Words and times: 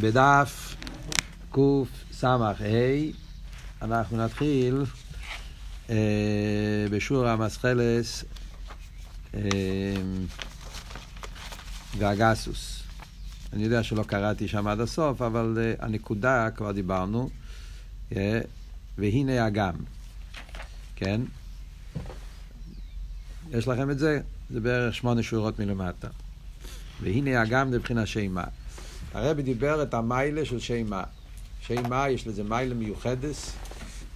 בדף 0.00 0.76
קס"ה 1.52 2.52
אנחנו 3.82 4.16
נתחיל 4.16 4.84
אה, 5.90 6.86
בשיעור 6.90 7.28
המסחלס 7.28 8.24
אה, 9.34 9.40
והגסוס. 11.98 12.82
אני 13.52 13.64
יודע 13.64 13.82
שלא 13.82 14.02
קראתי 14.02 14.48
שם 14.48 14.66
עד 14.66 14.80
הסוף, 14.80 15.22
אבל 15.22 15.58
אה, 15.60 15.86
הנקודה, 15.86 16.48
כבר 16.56 16.72
דיברנו, 16.72 17.30
אה, 18.16 18.40
והנה 18.98 19.44
הגם, 19.44 19.74
כן? 20.96 21.20
יש 23.50 23.68
לכם 23.68 23.90
את 23.90 23.98
זה? 23.98 24.20
זה 24.50 24.60
בערך 24.60 24.94
שמונה 24.94 25.22
שורות 25.22 25.58
מלמטה. 25.58 26.08
והנה 27.02 27.40
הגם 27.40 27.70
מבחינת 27.70 28.06
שימה. 28.06 28.44
הרבי 29.14 29.42
דיבר 29.42 29.82
את 29.82 29.94
המיילה 29.94 30.44
של 30.44 30.58
שימה. 30.58 31.02
שימה, 31.60 32.08
יש 32.08 32.26
לזה 32.26 32.44
מיילה 32.44 32.74
מיוחדס. 32.74 33.52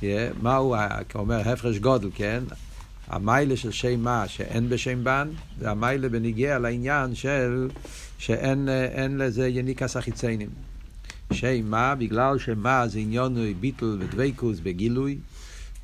Yeah, 0.01 0.05
מהו, 0.43 0.75
אומר, 1.15 1.49
הפרש 1.49 1.79
גודל, 1.79 2.09
כן? 2.15 2.43
המיילה 3.07 3.57
של 3.57 3.71
שימה 3.71 4.29
שאין 4.29 4.69
בשם 4.69 5.05
בן, 5.05 5.29
זה 5.59 5.71
המיילה 5.71 6.09
בניגיע 6.09 6.59
לעניין 6.59 7.15
של 7.15 7.71
שאין 8.19 8.69
לזה 9.19 9.49
יניקס 9.49 9.97
החיציינים. 9.97 10.51
שימה, 11.33 11.95
בגלל 11.95 12.39
שמה 12.39 12.89
זה 12.89 12.99
עניון 12.99 13.37
ביטול 13.61 13.99
ודוויקוס 14.01 14.59
בגילוי, 14.61 15.19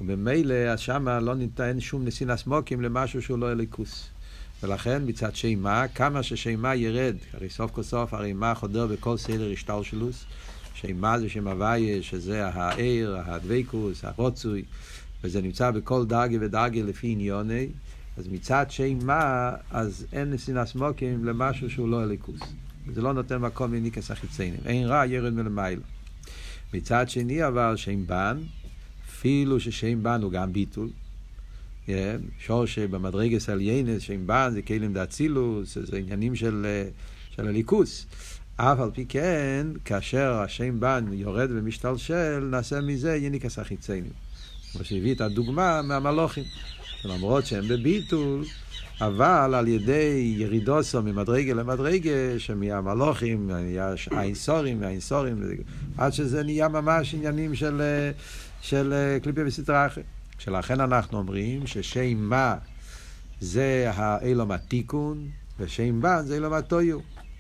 וממילא 0.01 0.55
אז 0.55 0.81
שמה 0.81 1.21
לא 1.21 1.35
ניתן 1.35 1.81
שום 1.81 2.05
נסינס 2.05 2.47
מוקים 2.47 2.81
למשהו 2.81 3.23
שהוא 3.23 3.39
לא 3.39 3.53
אליקוס. 3.53 4.09
ולכן 4.63 5.03
מצד 5.07 5.37
שימה, 5.37 5.89
כמה 5.89 6.23
ששימה 6.23 6.75
ירד, 6.75 7.17
הרי 7.33 7.49
סוף 7.49 7.71
כל 7.71 7.83
סוף 7.83 8.15
הרי 8.15 8.33
מה 8.33 8.55
חודר 8.55 8.87
בכל 8.87 9.17
סדר 9.17 9.51
השתלשלוס, 9.53 10.25
שימה 10.75 11.19
זה 11.19 11.29
שם 11.29 11.49
הוויה, 11.49 12.03
שזה 12.03 12.47
העיר, 12.47 13.17
הדבקוס, 13.25 14.05
הרוצוי, 14.05 14.65
וזה 15.25 15.43
נמצא 15.43 15.71
בכל 15.71 16.07
דרגי 16.07 16.39
ודרגי 16.41 16.83
לפי 16.83 17.09
עניוני, 17.09 17.69
אז 18.17 18.29
מצד 18.29 18.67
שימה, 18.69 19.53
אז 19.71 20.07
אין 20.13 20.31
נסינס 20.31 20.75
מוקים 20.75 21.25
למשהו 21.25 21.71
שהוא 21.71 21.89
לא 21.89 22.03
אליקוס. 22.03 22.41
זה 22.95 23.03
לא 23.03 23.13
נותן 23.13 23.37
מקום 23.37 23.75
לניקס 23.75 24.11
החיציינים. 24.11 24.61
אין 24.65 24.87
רע 24.87 25.07
ירד 25.07 25.33
מלמעלה. 25.33 25.81
מצד 26.75 27.09
שני 27.09 27.47
אבל 27.47 27.77
שם 27.77 28.07
בן, 28.07 28.39
אפילו 29.09 29.61
ששם 29.61 30.03
בן 30.03 30.23
הוא 30.23 30.33
גם 30.33 30.53
ביטול, 30.53 30.89
שורש 32.39 32.79
במדרגס 32.79 33.49
עליינס, 33.49 34.03
שם 34.03 34.27
בן 34.27 34.51
זה 34.53 34.63
כלים 34.63 34.93
דאצילוס, 34.93 35.79
זה 35.79 35.97
עניינים 35.97 36.35
של, 36.35 36.67
של 37.31 37.49
הליכוס. 37.49 38.07
אף 38.57 38.81
על 38.81 38.91
פי 38.95 39.07
כן, 39.09 39.67
כאשר 39.85 40.33
השם 40.33 40.81
בן 40.81 41.05
יורד 41.13 41.49
ומשתלשל, 41.51 42.39
נעשה 42.51 42.81
מזה 42.81 43.17
יניקס 43.17 43.59
החיציינים. 43.59 44.13
כמו 44.73 44.85
שהביא 44.85 45.15
את 45.15 45.21
הדוגמה 45.21 45.83
מהמלוכים. 45.83 46.45
למרות 47.05 47.47
שהם 47.47 47.69
בביטול, 47.69 48.45
אבל 49.01 49.55
על 49.55 49.69
ידי 49.69 50.35
ירידוסו 50.39 51.03
ממדרגה 51.03 51.55
למדרגה, 51.55 52.39
שמהמלוכים, 52.39 53.51
האינסורים, 54.11 54.81
מהאינסורים, 54.81 55.43
עד 55.99 56.13
שזה 56.13 56.43
נהיה 56.43 56.69
ממש 56.69 57.15
עניינים 57.15 57.55
של, 57.55 57.83
של 58.61 58.95
קליפי 59.23 59.41
וסטרה 59.43 59.87
אחרת. 59.87 60.18
שלכן 60.39 60.81
אנחנו 60.81 61.19
אומרים 61.19 61.67
ששם 61.67 62.17
מה 62.17 62.55
זה 63.41 63.91
האילום 63.95 64.51
התיקון, 64.51 65.29
ושם 65.61 66.01
בן 66.01 66.23
זה 66.25 66.35
אילום 66.35 66.53
הטויו. 66.53 66.99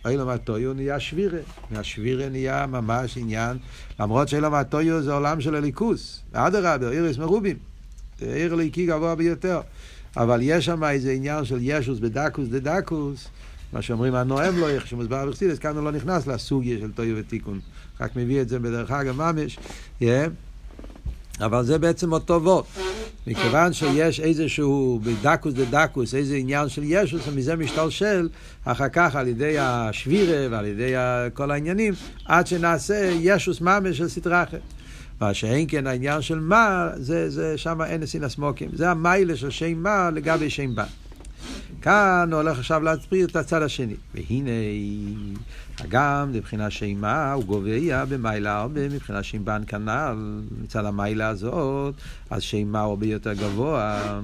אילום 0.08 0.28
הטויו 0.28 0.74
נהיה 0.74 1.00
שבירה, 1.00 1.38
מהשבירה 1.70 2.28
נהיה 2.28 2.66
ממש 2.66 3.16
עניין, 3.16 3.56
למרות 4.00 4.28
שאילום 4.28 4.54
הטויו 4.54 5.02
זה 5.02 5.12
עולם 5.12 5.40
של 5.40 5.54
הליכוס, 5.54 6.22
אדרבה, 6.32 6.90
איריס 6.90 7.18
מרובים, 7.18 7.56
עיר 8.20 8.54
ליקי 8.54 8.86
גבוה 8.86 9.14
ביותר. 9.14 9.60
אבל 10.16 10.40
יש 10.42 10.64
שם 10.64 10.84
איזה 10.84 11.12
עניין 11.12 11.44
של 11.44 11.58
ישוס 11.60 11.98
בדקוס 11.98 12.48
דדקוס, 12.48 13.28
מה 13.72 13.82
שאומרים 13.82 14.14
הנואם 14.14 14.56
לא, 14.58 14.68
איך 14.68 14.86
שמוסבר 14.86 15.26
בחסידס, 15.26 15.58
כאן 15.58 15.76
הוא 15.76 15.84
לא 15.84 15.92
נכנס 15.92 16.26
לסוגיה 16.26 16.78
של 16.78 16.92
טויו 16.92 17.16
ותיקון, 17.16 17.60
רק 18.00 18.16
מביא 18.16 18.40
את 18.40 18.48
זה 18.48 18.58
בדרך 18.58 18.90
אגב 18.90 19.16
ממש, 19.16 19.58
yeah. 20.00 20.04
אבל 21.40 21.64
זה 21.64 21.78
בעצם 21.78 22.12
אותו 22.12 22.42
וורט. 22.42 22.64
מכיוון 23.26 23.72
שיש 23.72 24.20
איזשהו 24.20 25.00
בדקוס 25.02 25.54
דדקוס, 25.54 26.14
איזה 26.14 26.36
עניין 26.36 26.68
של 26.68 26.82
ישוס, 26.84 27.28
ומזה 27.28 27.56
משתלשל 27.56 28.28
אחר 28.64 28.88
כך 28.88 29.16
על 29.16 29.28
ידי 29.28 29.56
השבירה 29.58 30.46
ועל 30.50 30.66
ידי 30.66 30.92
כל 31.34 31.50
העניינים, 31.50 31.94
עד 32.24 32.46
שנעשה 32.46 33.10
ישוס 33.20 33.60
ממש 33.60 33.98
של 33.98 34.08
סדרה 34.08 34.42
אחרת. 34.42 34.60
מה 35.20 35.34
שאין 35.34 35.64
כן 35.68 35.86
העניין 35.86 36.22
של 36.22 36.40
מה, 36.40 36.88
זה, 36.96 37.30
זה 37.30 37.58
שם 37.58 37.82
אין 37.82 38.02
אסינס 38.02 38.38
מוקים. 38.38 38.70
זה 38.74 38.90
המיילה 38.90 39.36
של 39.36 39.50
שם 39.50 39.82
מה 39.82 40.10
לגבי 40.14 40.50
שם 40.50 40.74
בן. 40.74 40.84
כאן 41.82 42.28
הוא 42.32 42.40
הולך 42.40 42.58
עכשיו 42.58 42.82
להסביר 42.82 43.26
את 43.26 43.36
הצד 43.36 43.62
השני. 43.62 43.94
והנה, 44.14 44.50
הגם 45.78 46.32
מבחינה 46.32 46.70
שימה 46.70 47.32
הוא 47.32 47.44
גובע 47.44 48.04
במיילה 48.04 48.58
הרבה, 48.58 48.88
מבחינה 48.88 49.22
שימבן 49.22 49.62
כנ"ל, 49.66 50.42
מצד 50.62 50.84
המיילה 50.84 51.28
הזאת, 51.28 51.94
אז 52.30 52.42
שימה 52.42 52.80
הרבה 52.80 53.06
יותר 53.06 53.32
גבוה. 53.32 54.20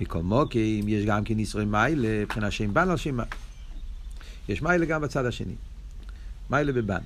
מכל 0.00 0.22
מוקים, 0.22 0.88
יש 0.88 1.04
גם 1.04 1.24
כן 1.24 1.38
ישראל 1.38 1.64
מיילה, 1.64 2.22
מבחינה 2.22 2.50
שימבן 2.50 2.90
על 2.90 2.96
שימה. 2.96 3.24
יש 4.48 4.62
מיילה 4.62 4.86
גם 4.86 5.00
בצד 5.00 5.26
השני. 5.26 5.54
מיילה 6.50 6.72
בבן. 6.72 7.00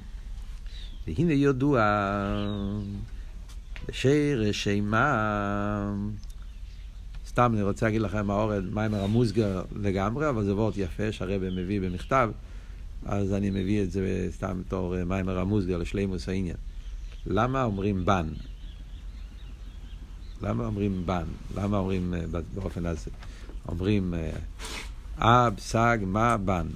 והנה 1.07 1.33
ידוע, 1.33 1.83
שיר 3.91 4.53
שימה, 4.53 5.95
סתם 7.37 7.53
אני 7.55 7.63
רוצה 7.63 7.87
להגיד 7.87 8.01
לכם 8.01 8.31
האורן, 8.31 8.69
מיימר 8.73 9.05
המוסגר 9.05 9.63
לגמרי, 9.77 10.29
אבל 10.29 10.45
זה 10.45 10.55
וורט 10.55 10.77
יפה 10.77 11.13
שהרבא 11.13 11.51
מביא 11.51 11.81
במכתב, 11.81 12.31
אז 13.07 13.33
אני 13.33 13.51
מביא 13.51 13.83
את 13.83 13.91
זה 13.91 14.29
סתם 14.31 14.63
בתור 14.67 15.05
מאמר 15.05 15.39
המוסגר 15.39 15.77
לשלימות 15.77 16.29
העניין. 16.29 16.57
למה 17.27 17.65
אומרים 17.65 18.05
בן? 18.05 18.29
למה 20.43 20.67
אומרים 20.67 21.07
בן? 21.07 21.25
למה 21.57 21.79
אומרים 21.79 22.15
באופן 22.55 22.87
הזה? 22.87 23.11
אומרים 23.69 24.15
אב, 25.19 25.55
סג, 25.59 25.99
מה, 26.07 26.37
בן. 26.37 26.67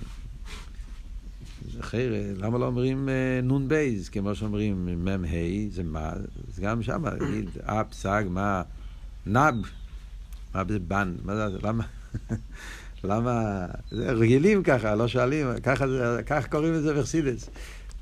אחרת, 1.81 2.37
למה 2.38 2.59
לא 2.59 2.66
אומרים 2.66 3.09
נון 3.42 3.69
בית, 3.69 4.09
כמו 4.09 4.34
שאומרים 4.34 5.04
מ"ה, 5.04 5.16
זה 5.71 5.82
מה, 5.82 6.12
זה 6.54 6.62
גם 6.62 6.82
שם, 6.82 7.04
אב, 7.66 7.87
סג, 7.92 8.25
מה, 8.28 8.62
נב, 9.27 9.54
מה 10.55 10.65
זה 10.69 10.78
בן, 10.78 11.15
מה 11.25 11.37
זה, 11.37 11.59
למה, 11.62 11.84
למה, 13.05 13.66
רגילים 13.93 14.62
ככה, 14.62 14.94
לא 14.94 15.09
שואלים, 15.09 15.47
ככה, 15.62 15.84
ככה 16.27 16.49
קוראים 16.49 16.72
לזה 16.72 16.94
בחסידס. 16.94 17.50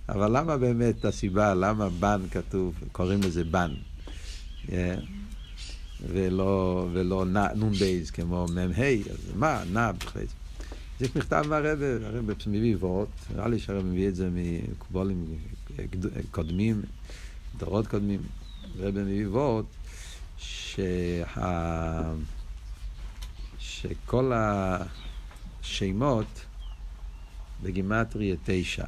אבל 0.09 0.39
למה 0.39 0.57
באמת 0.57 1.05
הסיבה, 1.05 1.55
למה 1.55 1.89
בן 1.89 2.21
כתוב, 2.31 2.75
קוראים 2.93 3.21
לזה 3.23 3.45
בן? 3.45 3.71
Yeah. 4.67 4.71
ולא, 6.07 6.87
ולא 6.93 7.25
נון 7.55 7.73
בייז 7.73 8.11
כמו 8.11 8.47
מ"ה, 8.55 8.89
אז 9.11 9.33
מה, 9.35 9.63
נב, 9.73 9.95
יש 11.01 11.17
מכתב 11.17 11.45
מהרבה, 11.49 12.07
הרב 12.07 12.25
מביא 12.47 12.77
וורט, 12.77 13.09
נראה 13.35 13.49
לי 13.49 13.59
שהרב 13.59 13.85
מביא 13.85 14.09
את 14.09 14.15
זה 14.15 14.29
מקובולים 14.33 15.39
קודמים, 16.31 16.83
דורות 17.59 17.87
קודמים. 17.87 18.21
הרב 18.81 18.99
מביא 18.99 19.29
וורט, 19.29 19.65
שה... 20.39 22.13
שכל 23.83 24.33
השמות 25.63 26.45
בגימטריה 27.63 28.37
תשע, 28.45 28.85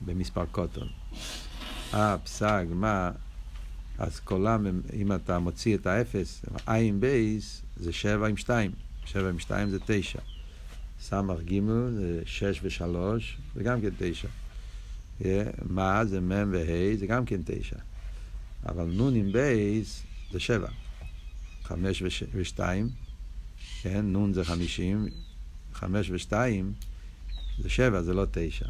במספר 0.00 0.46
קוטון. 0.46 0.88
אה, 1.94 2.18
פסג, 2.18 2.66
מה, 2.70 3.10
אז 3.98 4.20
כולם, 4.20 4.66
אם 4.92 5.12
אתה 5.12 5.38
מוציא 5.38 5.76
את 5.76 5.86
האפס, 5.86 6.44
עין 6.66 7.00
בייס 7.00 7.62
זה 7.76 7.92
שבע 7.92 8.28
עם 8.28 8.36
שתיים, 8.36 8.70
שבע 9.04 9.28
עם 9.28 9.38
שתיים 9.38 9.70
זה 9.70 9.78
תשע. 9.86 10.18
סמ"ך 11.00 11.40
ג' 11.40 11.60
זה 11.90 12.22
שש 12.26 12.60
ושלוש, 12.62 13.38
זה 13.54 13.62
גם 13.62 13.80
כן 13.80 13.90
תשע. 13.98 14.28
מה 15.68 16.04
זה 16.04 16.20
מ' 16.20 16.52
וה' 16.52 16.96
זה 16.98 17.06
גם 17.06 17.24
כן 17.24 17.40
תשע. 17.44 17.76
אבל 18.66 18.84
נ' 18.84 19.14
עם 19.14 19.32
בייס 19.32 20.02
זה 20.32 20.40
שבע. 20.40 20.68
חמש 21.64 22.02
ושתיים, 22.34 22.88
כן, 23.82 24.16
נ' 24.16 24.32
זה 24.32 24.44
חמישים, 24.44 25.06
חמש 25.72 26.10
ושתיים 26.10 26.72
זה 27.58 27.68
שבע, 27.68 28.02
זה 28.02 28.14
לא 28.14 28.24
תשע. 28.30 28.66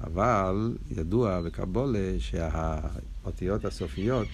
אבל 0.00 0.76
ידוע 0.90 1.40
בקבולה 1.40 2.14
שהאותיות 2.18 3.64
הסופיות, 3.64 4.28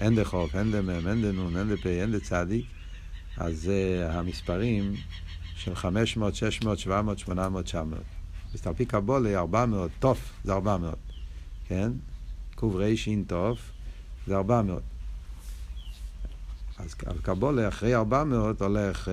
אין 0.00 0.14
דחוף, 0.14 0.54
אין 0.54 0.72
דמם, 0.72 1.08
אין 1.08 1.22
דנון, 1.22 1.56
אין 1.56 1.74
דפה, 1.74 1.88
אין 1.88 2.12
דצדיק, 2.12 2.66
אז 3.36 3.58
זה 3.58 4.08
המספרים 4.10 4.94
של 5.54 5.74
500, 5.74 6.34
600, 6.34 6.78
700, 6.78 7.18
800, 7.18 7.64
900. 7.64 7.98
על 8.66 8.74
פי 8.74 8.84
קבולה 8.84 9.38
400, 9.38 9.90
תוף 9.98 10.32
זה 10.44 10.52
400, 10.52 10.94
כן? 11.68 11.92
קר"ש 12.56 13.08
תוף 13.26 13.58
זה 14.26 14.36
400. 14.36 14.82
אז 16.78 16.94
קבולה 17.22 17.68
אחרי 17.68 17.94
400 17.94 18.62
הולך 18.62 19.10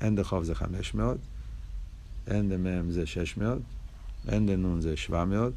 אין 0.00 0.16
דחוף 0.16 0.44
זה 0.44 0.54
500, 0.54 1.16
אין 2.26 2.48
דמם 2.48 2.90
זה 2.90 3.06
600, 3.06 3.58
אין 4.28 4.46
דנון 4.46 4.80
זה 4.80 4.96
700, 4.96 5.52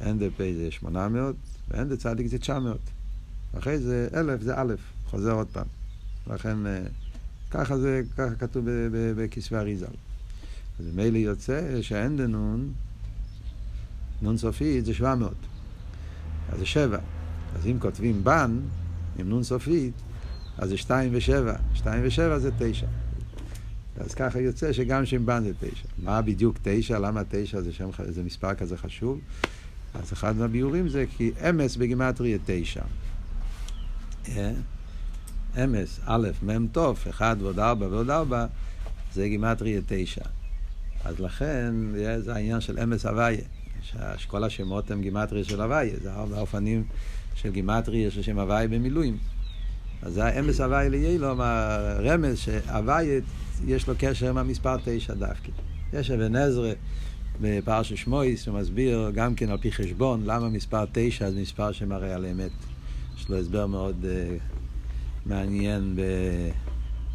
אין 0.00 0.18
דפ' 0.18 0.38
זה 0.38 0.70
800, 0.70 1.36
ואין 1.68 1.88
דצדיק 1.88 2.26
זה 2.26 2.38
900. 2.38 2.78
אחרי 3.58 3.78
זה 3.78 4.08
אלף 4.14 4.40
זה 4.40 4.54
א', 4.56 4.74
חוזר 5.06 5.32
עוד 5.32 5.46
פעם. 5.52 5.66
לכן 6.26 6.66
אה, 6.66 6.82
ככה 7.50 7.78
זה, 7.78 8.02
ככה 8.16 8.34
כתוב 8.34 8.64
בכסבי 9.16 9.56
אריזל. 9.56 9.86
אז 10.80 10.86
ממילא 10.94 11.18
יוצא 11.18 11.82
שאין 11.82 12.16
דנון, 12.16 12.72
נון 14.22 14.36
סופית 14.36 14.84
זה 14.84 14.94
700. 14.94 15.32
אז 16.52 16.58
זה 16.58 16.66
7. 16.66 16.98
אז 17.56 17.66
אם 17.66 17.76
כותבים 17.80 18.24
בן, 18.24 18.60
עם 19.18 19.28
נון 19.28 19.42
סופית, 19.42 19.94
אז 20.58 20.68
זה 20.68 20.76
2 20.76 21.14
ו-7. 21.14 21.74
2 21.74 22.02
ו-7 22.04 22.38
זה 22.38 22.50
9. 22.58 22.86
אז 23.96 24.14
ככה 24.14 24.40
יוצא 24.40 24.72
שגם 24.72 25.06
שם 25.06 25.26
בן 25.26 25.44
זה 25.44 25.52
9. 25.60 25.70
מה 25.98 26.22
בדיוק 26.22 26.58
9? 26.62 26.98
למה 26.98 27.22
9 27.28 27.60
זה, 27.60 27.72
שם, 27.72 27.90
זה 28.08 28.22
מספר 28.22 28.54
כזה 28.54 28.76
חשוב? 28.76 29.20
אז 29.94 30.12
אחד 30.12 30.36
מהביאורים 30.36 30.88
זה 30.88 31.04
כי 31.16 31.30
אמס 31.50 31.76
בגימטריה 31.76 32.38
9. 32.46 32.82
אה? 34.28 34.52
אמס, 35.64 36.00
א', 36.06 36.28
מ' 36.42 36.66
תוף, 36.66 37.08
אחד 37.08 37.36
ועוד 37.40 37.58
ארבע 37.58 37.86
ועוד 37.86 38.10
ארבע, 38.10 38.46
זה 39.12 39.28
גימטריה 39.28 39.80
תשע. 39.86 40.24
אז 41.04 41.20
לכן 41.20 41.74
זה 42.18 42.34
העניין 42.34 42.60
של 42.60 42.78
אמס 42.78 43.06
הוויה, 43.06 43.40
שכל 44.16 44.44
השמות 44.44 44.90
הם 44.90 45.00
גימטריה 45.00 45.44
של 45.44 45.60
הוויה, 45.60 45.94
זה 46.02 46.12
ארבע 46.12 46.40
אופנים 46.40 46.84
של 47.34 47.50
גימטריה 47.50 48.10
של 48.10 48.22
שם 48.22 48.38
הוויה 48.38 48.68
במילואים. 48.68 49.18
אז 50.02 50.14
זה 50.14 50.24
האמס 50.24 50.60
הוויה 50.60 50.88
ליילום, 50.88 51.40
הרמז 51.40 52.38
שהוויה 52.38 53.20
יש 53.66 53.88
לו 53.88 53.94
קשר 53.98 54.28
עם 54.28 54.38
המספר 54.38 54.76
תשע 54.84 55.14
דווקא. 55.14 55.50
יש 55.92 56.10
אבן 56.10 56.36
עזרא 56.36 56.72
בפרשת 57.40 57.96
שמויס, 57.96 58.42
שמסביר 58.42 59.10
גם 59.14 59.34
כן 59.34 59.48
על 59.48 59.58
פי 59.58 59.72
חשבון 59.72 60.22
למה 60.24 60.48
מספר 60.48 60.84
תשע 60.92 61.30
זה 61.30 61.40
מספר 61.40 61.72
שמראה 61.72 62.14
על 62.14 62.26
אמת. 62.26 62.50
יש 63.16 63.28
לו 63.28 63.38
הסבר 63.38 63.66
מאוד 63.66 64.04
uh, 64.04 64.40
מעניין 65.26 65.96
ב... 65.96 66.00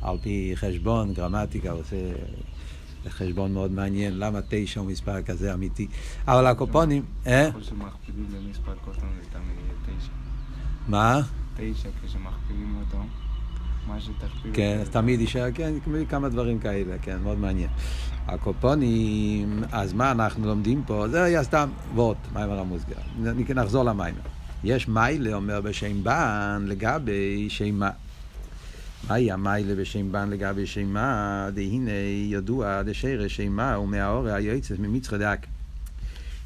על 0.02 0.18
פי 0.22 0.52
חשבון, 0.56 1.14
גרמטיקה, 1.14 1.72
עושה 1.72 1.96
חשבון 3.08 3.54
מאוד 3.54 3.72
מעניין, 3.72 4.20
למה 4.20 4.40
תשע 4.50 4.80
הוא 4.80 4.90
מספר 4.90 5.22
כזה 5.22 5.54
אמיתי. 5.54 5.88
אבל 6.28 6.46
הקופונים, 6.46 7.04
אה? 7.28 7.50
ככל 7.52 7.62
שמכפילים 7.62 8.26
במספר 8.26 8.74
קוטון 8.86 9.10
זה 9.22 9.30
תמיד 9.30 9.58
יהיה 9.66 10.00
תשע. 10.00 10.12
מה? 10.88 11.22
תשע, 11.56 11.90
כשמכפילים 12.04 12.78
אותו. 12.80 13.04
כן, 14.54 14.78
אז 14.82 14.90
תמיד 14.90 15.22
יישאר, 15.22 15.52
כן, 15.54 15.74
כמה 16.10 16.30
דברים 16.30 16.60
כאלה, 16.60 16.98
כן, 17.02 17.18
מאוד 17.24 17.38
מעניין. 17.38 17.70
הקופונים, 18.28 19.64
אז 19.72 19.94
מה 19.94 20.12
אנחנו 20.12 20.48
לומדים 20.48 20.84
פה? 20.88 21.08
זה 21.08 21.24
היה 21.24 21.44
סתם 21.44 21.70
וורט, 21.96 22.18
מיימר 22.34 22.60
המוסגר. 22.60 22.96
נחזור 23.56 23.84
למיימר. 23.84 24.20
יש 24.64 24.88
מיילה, 24.88 25.34
אומר 25.34 25.62
בשם 25.62 26.04
בן, 26.04 26.66
לגבי 26.68 27.50
שם 27.50 27.76
מה. 27.76 27.90
מהי 29.08 29.32
המיילה 29.32 29.76
בשם 29.76 30.12
בן 30.12 30.30
לגבי 30.30 30.66
שם 30.66 30.94
מה? 30.94 31.50
דהנה 31.54 31.92
ידוע 32.30 32.82
דשרש 32.82 33.36
שם 33.36 33.52
מה 33.52 33.74
הוא 33.74 33.88
מהאורע 33.88 34.34
היועצת 34.34 34.80
ממצחא 34.80 35.18
דק. 35.18 35.46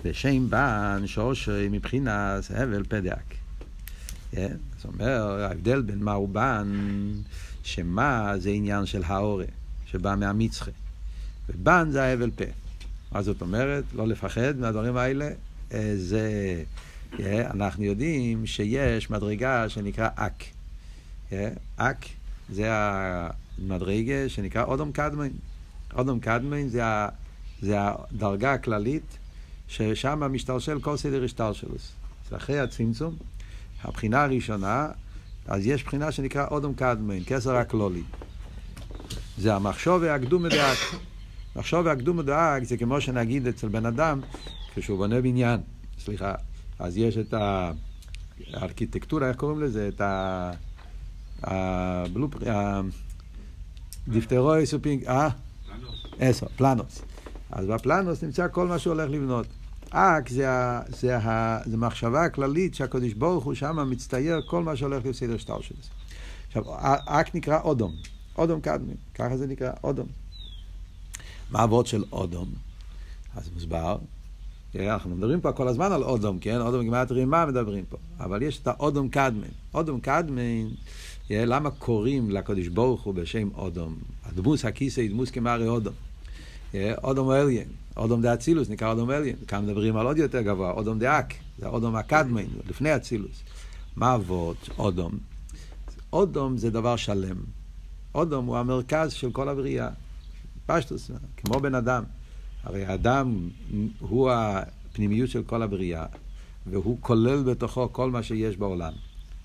ושם 0.06 0.50
בן 0.50 1.04
שורשי 1.06 1.68
מבחינת 1.72 2.44
הבל 2.56 2.84
פדק. 2.84 3.24
זאת 4.34 4.86
אומרת, 4.86 5.52
ההבדל 5.52 5.82
בין 5.82 6.04
מה 6.04 6.12
הוא 6.12 6.30
בן, 6.30 6.68
שמה 7.64 8.34
זה 8.38 8.50
עניין 8.50 8.86
של 8.86 9.04
האורע, 9.06 9.46
שבא 9.86 10.16
מהמצחה. 10.16 10.72
ובן 11.50 11.92
זה 11.92 12.04
ההבל 12.04 12.32
פה. 12.32 12.44
מה 13.12 13.22
זאת 13.22 13.42
אומרת? 13.42 13.84
לא 13.96 14.08
לפחד 14.08 14.58
מהדברים 14.58 14.98
האלה. 14.98 15.30
זה 15.96 16.64
אנחנו 17.30 17.84
יודעים 17.84 18.46
שיש 18.46 19.10
מדרגה 19.10 19.70
שנקרא 19.70 20.10
אק. 20.16 20.44
אק 21.78 22.06
זה 22.50 22.68
המדרגה 22.72 24.30
שנקרא 24.30 24.63
אודום 24.63 24.92
קדמין. 24.92 25.31
אודום 25.95 26.19
קדמין 26.19 26.69
זה, 26.69 26.84
זה 27.62 27.78
הדרגה 27.80 28.54
הכללית 28.54 29.18
ששם 29.68 30.34
משתלשל 30.34 30.80
כל 30.80 30.98
סדר 30.98 31.24
השתלשלוס. 31.24 31.92
זה 32.30 32.36
אחרי 32.36 32.60
הצמצום, 32.60 33.16
הבחינה 33.84 34.24
הראשונה, 34.24 34.88
אז 35.48 35.68
יש 35.68 35.84
בחינה 35.84 36.12
שנקרא 36.12 36.48
אודום 36.51 36.74
קדמין, 36.74 37.24
כסר 37.25 37.56
הכלולי. 37.56 38.04
זה 39.38 39.56
המחשוב 39.56 40.01
והקדום 40.01 40.44
מדאק. 40.44 40.78
מחשוב 41.56 41.86
והקדום 41.86 42.18
מדאק 42.18 42.63
זה 42.63 42.78
כמו 42.78 43.01
שנגיד 43.01 43.48
אצל 43.48 43.68
בן 43.68 43.86
אדם 43.86 44.22
כשהוא 44.75 44.98
בונה 44.98 45.22
בניין, 45.22 45.60
סליחה, 46.00 46.34
אז 46.80 46.98
יש 46.98 47.18
את 47.18 47.34
הארכיטקטורה, 48.54 49.30
איך 49.30 49.38
קוראים 49.38 49.62
לזה? 49.62 49.88
את 49.88 50.01
ה... 50.01 50.51
הדיפטרוי 54.07 54.66
סופינג, 54.66 55.06
אה? 55.06 55.30
אסו, 56.19 56.45
פלנוס. 56.56 57.01
אז 57.51 57.66
בפלנוס 57.66 58.24
נמצא 58.24 58.48
כל 58.51 58.68
מה 58.68 58.80
שהוא 58.80 58.94
הולך 58.94 59.10
לבנות. 59.10 59.48
אק 59.90 60.30
זה, 60.30 60.48
זה, 60.88 61.18
זה 61.66 61.78
מחשבה 61.78 62.24
הכללית 62.24 62.75
שהקדוש 62.75 63.13
ברוך 63.13 63.44
הוא 63.44 63.54
שם 63.54 63.90
מצטייר 63.90 64.42
כל 64.48 64.63
מה 64.63 64.75
שהולך 64.75 65.06
בסדר 65.06 65.38
שטר 65.38 65.62
שלו. 65.62 65.78
עכשיו, 66.48 66.63
אק 67.06 67.36
נקרא 67.36 67.60
אודום, 67.62 67.94
אודום 68.38 68.62
קדמי, 68.62 68.94
ככה 69.16 69.38
זה 69.38 69.48
נקרא, 69.48 69.72
אודום. 69.84 70.07
מה 71.51 71.62
הוורד 71.62 71.86
של 71.86 72.04
אודום? 72.12 72.50
אז 73.36 73.50
מוסבר 73.54 73.98
אנחנו 74.75 75.16
מדברים 75.16 75.42
פה 75.42 75.51
כל 75.51 75.68
הזמן 75.68 75.92
על 75.92 76.04
אודום, 76.04 76.40
כן? 76.40 76.62
אודום 76.62 76.81
גימטרי, 76.81 77.25
מה 77.25 77.45
מדברים 77.45 77.86
פה? 77.90 77.98
אבל 78.19 78.42
יש 78.42 78.60
את 78.60 78.68
האודום 78.68 79.10
קדמן. 79.10 79.48
אודום 79.74 80.00
קדמן, 80.00 80.68
למה 81.45 81.71
קוראים 81.71 82.31
לקדוש 82.31 82.68
ברוך 82.68 83.01
הוא 83.01 83.13
בשם 83.13 83.50
אודום? 83.56 83.95
הדמוס 84.25 84.65
הכיסא 84.65 85.01
היא 85.01 85.09
דמוס 85.09 85.31
כמרי 85.31 85.68
אודום. 85.68 85.94
אודום 86.75 87.31
אליין, 87.31 87.68
אודום 87.97 88.21
דה 88.21 88.33
אצילוס 88.33 88.69
נקרא 88.69 88.91
אודום 88.91 89.12
אליין. 89.12 89.35
כאן 89.47 89.65
מדברים 89.65 89.97
על 89.97 90.06
עוד 90.06 90.18
יותר 90.18 90.41
גבוה, 90.41 90.71
אודום 90.71 90.99
דה 90.99 91.19
אק, 91.19 91.33
זה 91.57 91.68
אודום 91.68 91.95
הקדמן, 91.95 92.45
לפני 92.69 92.95
אצילוס. 92.95 93.44
מה 93.95 94.16
אבות 94.16 94.69
אודום? 94.78 95.11
אודום 96.13 96.57
זה 96.57 96.69
דבר 96.69 96.95
שלם. 96.95 97.37
אודום 98.16 98.45
הוא 98.45 98.57
המרכז 98.57 99.13
של 99.13 99.31
כל 99.31 99.49
הבריאה. 99.49 99.90
פשטוס, 100.66 101.11
כמו 101.37 101.59
בן 101.59 101.75
אדם. 101.75 102.04
הרי 102.63 102.85
האדם 102.85 103.49
הוא 103.99 104.31
הפנימיות 104.31 105.30
של 105.30 105.44
כל 105.44 105.61
הבריאה, 105.61 106.06
והוא 106.68 106.97
כולל 107.02 107.44
בתוכו 107.44 107.94
כל 107.94 108.11
מה 108.11 108.23
שיש 108.23 108.57
בעולם. 108.57 108.94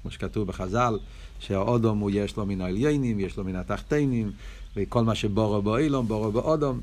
כמו 0.03 0.11
שכתוב 0.11 0.49
בחז"ל, 0.49 0.99
שהאודום 1.39 1.99
הוא 1.99 2.11
יש 2.15 2.37
לו 2.37 2.47
מן 2.47 2.61
העליינים, 2.61 3.21
יש 3.21 3.37
לו 3.37 3.45
מן 3.45 3.57
התחתינים, 3.57 4.31
וכל 4.77 5.05
מה 5.05 5.15
שבורו 5.15 5.63
בו 5.63 5.77
אילום, 5.77 6.09
בורו 6.09 6.33
בו 6.33 6.41
אודום. 6.41 6.81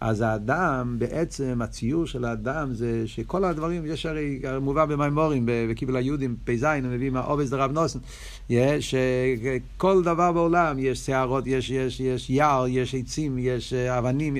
אז 0.00 0.20
האדם, 0.20 0.96
בעצם 0.98 1.62
הציור 1.62 2.06
של 2.06 2.24
האדם 2.24 2.74
זה 2.74 3.02
שכל 3.08 3.44
הדברים, 3.44 3.86
יש 3.86 4.06
הרי 4.06 4.40
מובא 4.60 4.84
במימורים, 4.84 5.48
בקיבל 5.70 5.96
היהודים, 5.96 6.36
פ"ז, 6.44 6.62
הם 6.62 6.90
מביאים 6.90 7.12
מהעובס 7.12 7.50
דרב 7.50 7.72
נוסן, 7.72 7.98
יש 8.50 8.94
כל 9.76 10.02
דבר 10.02 10.32
בעולם, 10.32 10.76
יש 10.78 10.98
שערות, 10.98 11.46
יש, 11.46 11.70
יש, 11.70 12.00
יש 12.00 12.30
יער, 12.30 12.66
יש 12.68 12.94
עצים, 12.94 13.38
יש 13.38 13.72
אבנים, 13.72 14.36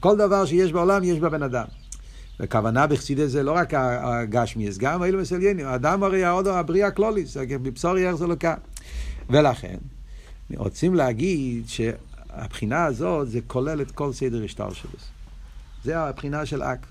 כל 0.00 0.16
דבר 0.16 0.44
שיש 0.44 0.72
בעולם 0.72 1.04
יש 1.04 1.18
בבן 1.18 1.42
אדם. 1.42 1.64
וכוונה 2.40 2.86
בחסידס 2.86 3.30
זה 3.30 3.42
לא 3.42 3.52
רק 3.52 3.74
הגשמיאס, 3.74 4.78
גם 4.78 5.04
אילו 5.04 5.20
מסליינים. 5.20 5.66
האדם 5.66 6.02
הרי 6.02 6.24
העוד 6.24 6.46
הבריאה 6.46 6.88
הכלוליס, 6.88 7.36
בבשור 7.36 7.98
ירח 7.98 8.14
זה. 8.14 8.26
ולכן, 9.30 9.76
רוצים 10.56 10.94
להגיד 10.94 11.68
שהבחינה 11.68 12.84
הזאת 12.84 13.30
זה 13.30 13.40
כולל 13.46 13.80
את 13.80 13.90
כל 13.90 14.12
סדר 14.12 14.44
השטר 14.44 14.72
שלו. 14.72 14.90
זה 15.84 15.98
הבחינה 15.98 16.46
של 16.46 16.62
אק. 16.62 16.86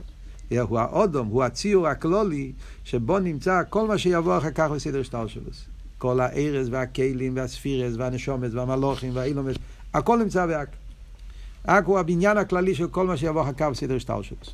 הוא 0.62 0.79
האודום, 0.79 1.27
הוא 1.27 1.44
הציור 1.44 1.88
הכלולי, 1.88 2.51
שבו 2.84 3.20
נמצא 3.20 3.62
כל 3.70 3.88
מה 3.88 3.98
שיבוא 3.98 4.38
אחר 4.38 4.51
כך 4.51 4.70
בסדר 4.72 5.00
השתלשלות. 5.00 5.44
כל 5.98 6.20
האורות 6.20 6.70
והכלים 6.72 7.36
והספירות 7.36 7.94
והנשמות 7.98 8.53
והמלאכים 8.53 9.15
והעולמות, 9.15 9.56
הכל 9.94 10.17
נמצא 10.17 10.46
בא"ק. 10.46 10.70
רק 11.67 11.86
הוא 11.86 12.00
הבניין 12.00 12.38
הכללי 12.38 12.75
של 12.75 12.88
כל 12.88 13.08
מה 13.08 13.17
שיבוא 13.17 13.41
אחר 13.41 13.53
כך 13.53 13.67
בסדר 13.72 13.96
השתלשלות. 13.96 14.51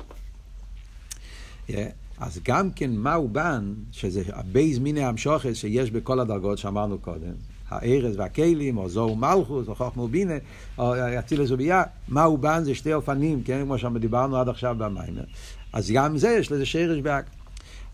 Yeah. 1.68 1.72
אז 2.18 2.40
גם 2.44 2.70
כן 2.70 2.90
מהו 2.90 3.28
בן, 3.28 3.74
שזה 3.92 4.22
הב' 4.32 4.78
מיני 4.78 5.04
המשכות 5.04 5.56
שיש 5.56 5.90
בכל 5.90 6.20
הדרגות 6.20 6.58
שאמרנו 6.58 6.98
קודם, 6.98 7.32
האורות 7.74 8.18
והכלים, 8.18 8.78
או 8.78 8.88
ז"א 8.88 9.16
ומלכות, 9.16 9.68
או 9.68 9.74
חוכמה 9.74 10.02
ובינה, 10.02 10.34
או 10.78 10.94
אצילות 11.18 11.50
ובי"ע, 11.50 11.82
מהו 12.08 12.38
בן 12.38 12.64
זה 12.64 12.74
שתי 12.74 12.94
אופנים, 12.94 13.42
כן, 13.42 13.62
כמו 13.64 13.78
שדיברנו 13.78 14.36
עד 14.36 14.48
עכשיו 14.48 14.74
במאמר. 14.78 15.24
אז 15.72 15.90
גם 15.90 16.18
זה 16.18 16.36
יש 16.40 16.52
לזה 16.52 16.66
שרש 16.66 17.00
באק. 17.00 17.24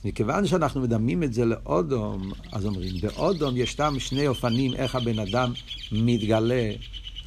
מכיוון 0.05 0.47
שאנחנו 0.47 0.81
מדמים 0.81 1.23
את 1.23 1.33
זה 1.33 1.45
לאודום, 1.45 2.33
אז 2.53 2.67
אומרים, 2.67 2.95
באודום 3.03 3.57
יש 3.57 3.73
שם 3.73 3.95
שני 3.99 4.27
אופנים 4.27 4.75
איך 4.75 4.95
הבן 4.95 5.19
אדם 5.19 5.53
מתגלה 5.93 6.71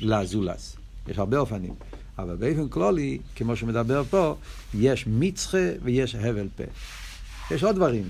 לזולס. 0.02 0.76
יש 1.08 1.20
הרבה 1.20 1.38
אופנים. 1.38 1.74
אבל 2.20 2.36
באופן 2.36 2.70
כללי, 2.70 3.18
כמו 3.36 3.56
שמדבר 3.56 4.04
פה, 4.04 4.36
יש 4.74 5.06
מצחה 5.08 5.68
ויש 5.84 6.16
הבל 6.16 6.48
פה. 6.56 6.64
יש 7.52 7.64
עוד 7.64 7.76
דברים. 7.76 8.04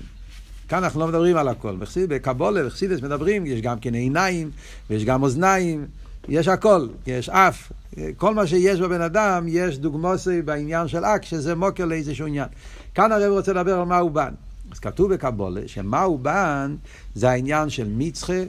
כאן 0.68 0.84
אנחנו 0.84 1.00
לא 1.00 1.06
מדברים 1.06 1.36
על 1.36 1.48
הכל. 1.48 1.76
בקבולה 2.08 2.66
וחסידס 2.66 3.02
מדברים, 3.02 3.46
יש 3.46 3.60
גם 3.60 3.78
כן 3.78 3.94
עיניים, 3.94 4.50
ויש 4.90 5.04
גם 5.04 5.22
אוזניים, 5.22 5.86
יש 6.28 6.48
הכל, 6.48 6.88
יש 7.06 7.28
אף. 7.28 7.72
כל 8.16 8.34
מה 8.34 8.46
שיש 8.46 8.80
בבן 8.80 9.00
אדם, 9.00 9.44
יש 9.48 9.78
דוגמוסי 9.78 10.42
בעניין 10.42 10.88
של 10.88 11.04
אק, 11.04 11.24
שזה 11.24 11.54
מוקר 11.54 11.84
לאיזשהו 11.84 12.26
עניין. 12.26 12.48
כאן 12.94 13.12
הרב 13.12 13.32
רוצה 13.32 13.52
לדבר 13.52 13.78
על 13.78 13.86
מה 13.86 13.98
הוא 13.98 14.10
בן. 14.10 14.34
אז 14.72 14.78
כתוב 14.78 15.14
בקבולה 15.14 15.60
שמה 15.66 16.02
הוא 16.02 16.18
בן 16.18 16.76
זה 17.14 17.30
העניין 17.30 17.70
של 17.70 17.88
מצחה 17.88 18.42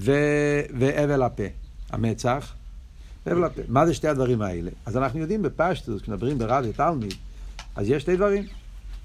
ו... 0.00 0.12
והבל 0.78 1.22
הפה, 1.22 1.42
המצח. 1.90 2.54
מה 3.68 3.86
זה 3.86 3.94
שתי 3.94 4.08
הדברים 4.08 4.42
האלה? 4.42 4.70
אז 4.86 4.96
אנחנו 4.96 5.18
יודעים 5.20 5.42
בפשטוס, 5.42 6.02
כשמדברים 6.02 6.38
ברב 6.38 6.64
ותלמיד, 6.68 7.14
אז 7.76 7.90
יש 7.90 8.02
שתי 8.02 8.16
דברים, 8.16 8.44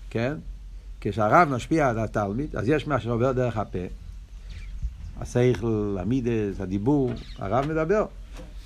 כן? 0.10 0.34
כשהרב 1.02 1.50
משפיע 1.50 1.90
על 1.90 2.00
התלמיד, 2.00 2.56
אז 2.56 2.70
יש 2.70 2.88
מה 2.88 3.00
שעובר 3.00 3.32
דרך 3.32 3.58
הפה. 3.58 3.80
השכל, 5.22 5.98
המידס, 6.00 6.62
הדיבור, 6.62 7.12
הרב 7.40 7.68
מדבר. 7.68 8.06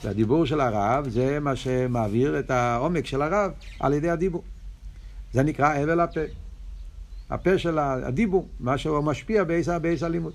והדיבור 0.03 0.45
של 0.45 0.59
הרב 0.59 1.09
זה 1.09 1.39
מה 1.39 1.55
שמעביר 1.55 2.39
את 2.39 2.51
העומק 2.51 3.05
של 3.05 3.21
הרב 3.21 3.51
על 3.79 3.93
ידי 3.93 4.09
הדיבור. 4.09 4.43
זה 5.33 5.43
נקרא 5.43 5.83
אבל 5.83 5.99
הפה. 5.99 6.21
הפה 7.29 7.57
של 7.57 7.79
הדיבור, 7.79 8.47
מה 8.59 8.77
שהוא 8.77 9.01
משפיע 9.01 9.43
בעיס 9.43 10.03
הלימוד. 10.03 10.33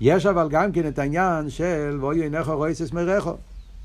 יש 0.00 0.26
אבל 0.26 0.48
גם 0.50 0.72
כן 0.72 0.88
את 0.88 0.98
העניין 0.98 1.50
של 1.50 1.98
ואוי 2.00 2.22
עיניך 2.22 2.48
רויסס 2.48 2.92
מרחו. 2.92 3.36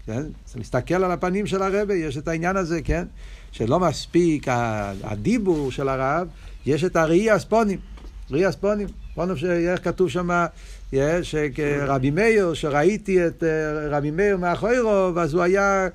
כן? 0.05 0.23
צריך 0.45 0.57
להסתכל 0.57 1.03
על 1.03 1.11
הפנים 1.11 1.47
של 1.47 1.61
הרבה, 1.61 1.93
יש 1.93 2.17
את 2.17 2.27
העניין 2.27 2.57
הזה, 2.57 2.81
כן? 2.81 3.05
שלא 3.51 3.79
מספיק 3.79 4.45
הדיבור 5.03 5.71
של 5.71 5.89
הרב, 5.89 6.27
יש 6.67 6.83
את 6.83 6.95
הראי 6.95 7.31
הספונים. 7.31 7.79
ראי 8.31 8.45
הספונים. 8.45 8.87
פונוב 9.15 9.37
שאיך 9.37 9.83
כתוב 9.83 10.09
שם, 10.09 10.45
שרבי 11.21 12.11
מאיר, 12.11 12.53
שראיתי 12.53 13.27
את 13.27 13.43
אה, 13.43 13.97
רבי 13.97 14.11
מאיר 14.11 14.37
מאחוריו, 14.37 15.19
אז 15.19 15.33
הוא 15.33 15.41
היה 15.41 15.87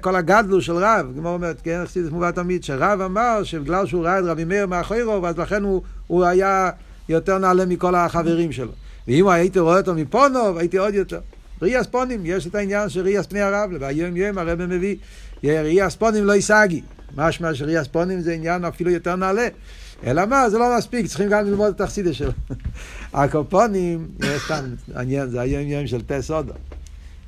כל 0.00 0.16
הגדלו 0.16 0.60
של 0.60 0.76
רב, 0.76 1.12
כמו 1.18 1.28
אומרת, 1.28 1.60
כן, 1.64 1.82
חסידס 1.84 2.10
מובא 2.10 2.30
תמיד, 2.30 2.64
שרב 2.64 3.00
אמר 3.00 3.42
שבגלל 3.42 3.86
שהוא 3.86 4.04
ראה 4.04 4.18
את 4.18 4.24
רבי 4.24 4.44
מאיר 4.44 4.66
מאחוריו, 4.66 5.26
אז 5.26 5.38
לכן 5.38 5.62
הוא, 5.62 5.82
הוא 6.06 6.24
היה 6.24 6.70
יותר 7.08 7.38
נעלה 7.38 7.66
מכל 7.66 7.94
החברים 7.94 8.52
שלו. 8.52 8.72
ואם 9.08 9.28
הייתי 9.28 9.58
רואה 9.58 9.78
אותו 9.78 9.94
מפונוב, 9.94 10.58
הייתי 10.58 10.78
עוד 10.78 10.94
יותר. 10.94 11.20
ראי 11.62 11.84
ספונים, 11.84 12.20
יש 12.24 12.46
את 12.46 12.54
העניין 12.54 12.88
של 12.88 13.00
ראי 13.00 13.22
פני 13.28 13.40
הרב, 13.40 13.70
והיום 13.80 14.16
יום 14.16 14.38
הרב 14.38 14.64
מביא, 14.66 14.96
ראי 15.44 15.90
ספונים 15.90 16.24
לא 16.24 16.32
יישגי. 16.32 16.82
משמע 17.16 17.54
שראי 17.54 17.84
ספונים 17.84 18.20
זה 18.20 18.32
עניין 18.32 18.64
אפילו 18.64 18.90
יותר 18.90 19.16
נעלה. 19.16 19.48
אלא 20.04 20.26
מה, 20.26 20.50
זה 20.50 20.58
לא 20.58 20.76
מספיק, 20.78 21.06
צריכים 21.06 21.28
גם 21.28 21.44
ללמוד 21.44 21.74
את 21.74 21.80
החסידה 21.80 22.12
שלו. 22.12 22.32
הקופונים, 23.12 24.08
סתם, 24.36 24.64
עניין, 24.96 25.28
זה 25.28 25.40
היום 25.40 25.68
יום 25.68 25.86
של 25.86 26.02
טס 26.02 26.30
אודו. 26.30 26.52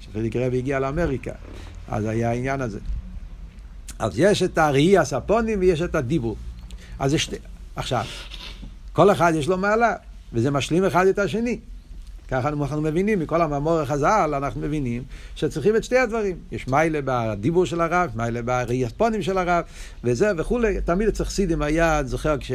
שחיליק 0.01 0.37
רבי 0.37 0.59
הגיע 0.59 0.79
לאמריקה. 0.79 1.33
אז 1.89 2.05
היה 2.05 2.31
העניין 2.31 2.61
הזה. 2.61 2.79
אז 3.99 4.19
יש 4.19 4.43
את 4.43 4.59
הראי 4.59 4.99
הספונים 4.99 5.61
ויש 5.61 5.83
את 5.83 5.95
הדיבור. 5.95 6.37
אז 6.99 7.15
יש... 7.15 7.31
עכשיו, 7.77 8.05
כל 8.93 9.13
אחד 9.13 9.33
יש 9.37 9.49
לו 9.49 9.59
מעלה, 9.59 9.95
וזה 10.33 10.51
משלים 10.51 10.85
אחד 10.85 11.07
את 11.07 11.19
השני. 11.19 11.61
ככה 12.29 12.49
אנחנו 12.49 12.81
מבינים, 12.81 13.19
מכל 13.19 13.43
המאמור 13.43 13.81
החז"ל 13.81 14.35
אנחנו 14.35 14.61
מבינים 14.61 15.03
שצריכים 15.35 15.77
את 15.77 15.85
שתי 15.85 15.99
הדברים. 15.99 16.37
יש 16.53 16.69
מיילה 16.69 16.99
בדיבור 17.05 17.67
של 17.67 17.81
הרב, 17.81 18.11
מיילה 18.15 18.43
בראי 18.43 18.85
הספונים 18.85 19.23
של 19.23 19.39
הרב, 19.39 19.65
וזה 20.05 20.33
וכולי. 20.37 20.81
תמיד 20.81 21.11
צריך 21.11 21.31
סידים 21.31 21.63
היה, 21.63 22.03
זוכר 22.05 22.39
כש... 22.39 22.53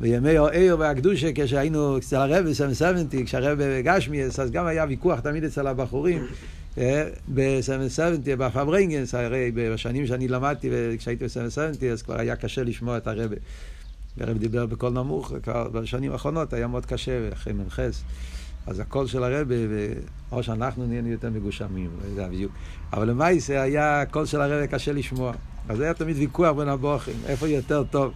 בימי 0.00 0.36
העיר 0.36 0.78
והקדושה, 0.78 1.30
כשהיינו 1.34 1.98
אצל 1.98 2.16
הרב 2.16 2.44
ב-770, 2.44 3.24
כשהרב 3.26 3.58
גשמיאס, 3.84 4.40
אז 4.40 4.50
גם 4.50 4.66
היה 4.66 4.84
ויכוח 4.88 5.20
תמיד 5.20 5.44
אצל 5.44 5.66
הבחורים. 5.66 6.26
אה, 6.78 7.08
ב-770, 7.34 8.36
בפברנגנס, 8.38 9.14
הרי 9.14 9.52
בשנים 9.54 10.06
שאני 10.06 10.28
למדתי, 10.28 10.70
כשהייתי 10.98 11.24
ב-770, 11.24 11.86
אז 11.92 12.02
כבר 12.02 12.20
היה 12.20 12.36
קשה 12.36 12.62
לשמוע 12.62 12.96
את 12.96 13.06
הרב. 13.06 13.30
הרב 14.20 14.38
דיבר 14.38 14.66
בקול 14.66 14.92
נמוך, 14.92 15.32
בשנים 15.72 16.12
האחרונות 16.12 16.52
היה 16.52 16.66
מאוד 16.66 16.86
קשה, 16.86 17.28
אחרי 17.32 17.52
מ"חס. 17.52 18.02
אז 18.66 18.80
הקול 18.80 19.06
של 19.06 19.24
הרב, 19.24 19.48
או 20.32 20.42
שאנחנו 20.42 20.86
נהיינו 20.86 21.08
יותר 21.08 21.30
מגושמים, 21.30 21.90
לא 22.02 22.08
יודע 22.08 22.28
בדיוק. 22.28 22.52
אבל 22.92 23.08
למעשה 23.08 23.62
היה, 23.62 24.00
הקול 24.00 24.26
של 24.26 24.40
הרב 24.40 24.66
קשה 24.66 24.92
לשמוע. 24.92 25.32
אז 25.68 25.80
היה 25.80 25.94
תמיד 25.94 26.16
ויכוח 26.16 26.56
בין 26.56 26.68
הבוכים, 26.68 27.14
איפה 27.26 27.48
יותר 27.48 27.84
טוב. 27.90 28.12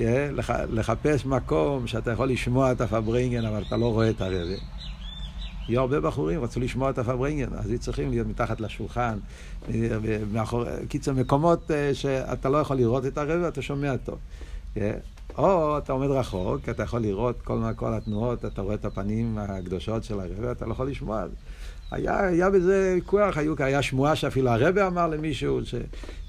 אה, 0.00 0.30
לחפש 0.70 1.26
מקום 1.26 1.86
שאתה 1.86 2.12
יכול 2.12 2.28
לשמוע 2.28 2.72
את 2.72 2.80
הפברנגן, 2.80 3.44
אבל 3.44 3.62
אתה 3.66 3.76
לא 3.76 3.92
רואה 3.92 4.10
את 4.10 4.20
הרב. 4.20 4.46
היו 5.68 5.80
הרבה 5.80 6.00
בחורים, 6.00 6.42
רצו 6.42 6.60
לשמוע 6.60 6.90
את 6.90 6.98
הפברנגן, 6.98 7.48
אז 7.58 7.70
היו 7.70 7.78
צריכים 7.78 8.10
להיות 8.10 8.26
מתחת 8.26 8.60
לשולחן, 8.60 9.18
מאחור, 10.32 10.64
קיצר, 10.88 11.12
מקומות 11.12 11.70
אה, 11.70 11.94
שאתה 11.94 12.48
לא 12.48 12.58
יכול 12.58 12.76
לראות 12.76 13.06
את 13.06 13.18
הרב 13.18 13.40
ואתה 13.42 13.62
שומע 13.62 13.96
טוב. 13.96 14.18
או 15.38 15.78
אתה 15.78 15.92
עומד 15.92 16.10
רחוק, 16.10 16.68
אתה 16.68 16.82
יכול 16.82 17.00
לראות 17.00 17.42
כל, 17.42 17.60
כל 17.76 17.94
התנועות, 17.94 18.44
אתה 18.44 18.62
רואה 18.62 18.74
את 18.74 18.84
הפנים 18.84 19.38
הקדושות 19.38 20.04
של 20.04 20.20
הרב, 20.20 20.44
אתה 20.44 20.66
לא 20.66 20.72
יכול 20.72 20.88
לשמוע. 20.88 21.24
היה, 21.90 22.26
היה 22.26 22.50
בזה 22.50 22.92
ויכוח, 22.94 23.36
היה 23.58 23.82
שמועה 23.82 24.16
שאפילו 24.16 24.50
הרב 24.50 24.78
אמר 24.78 25.06
למישהו 25.06 25.60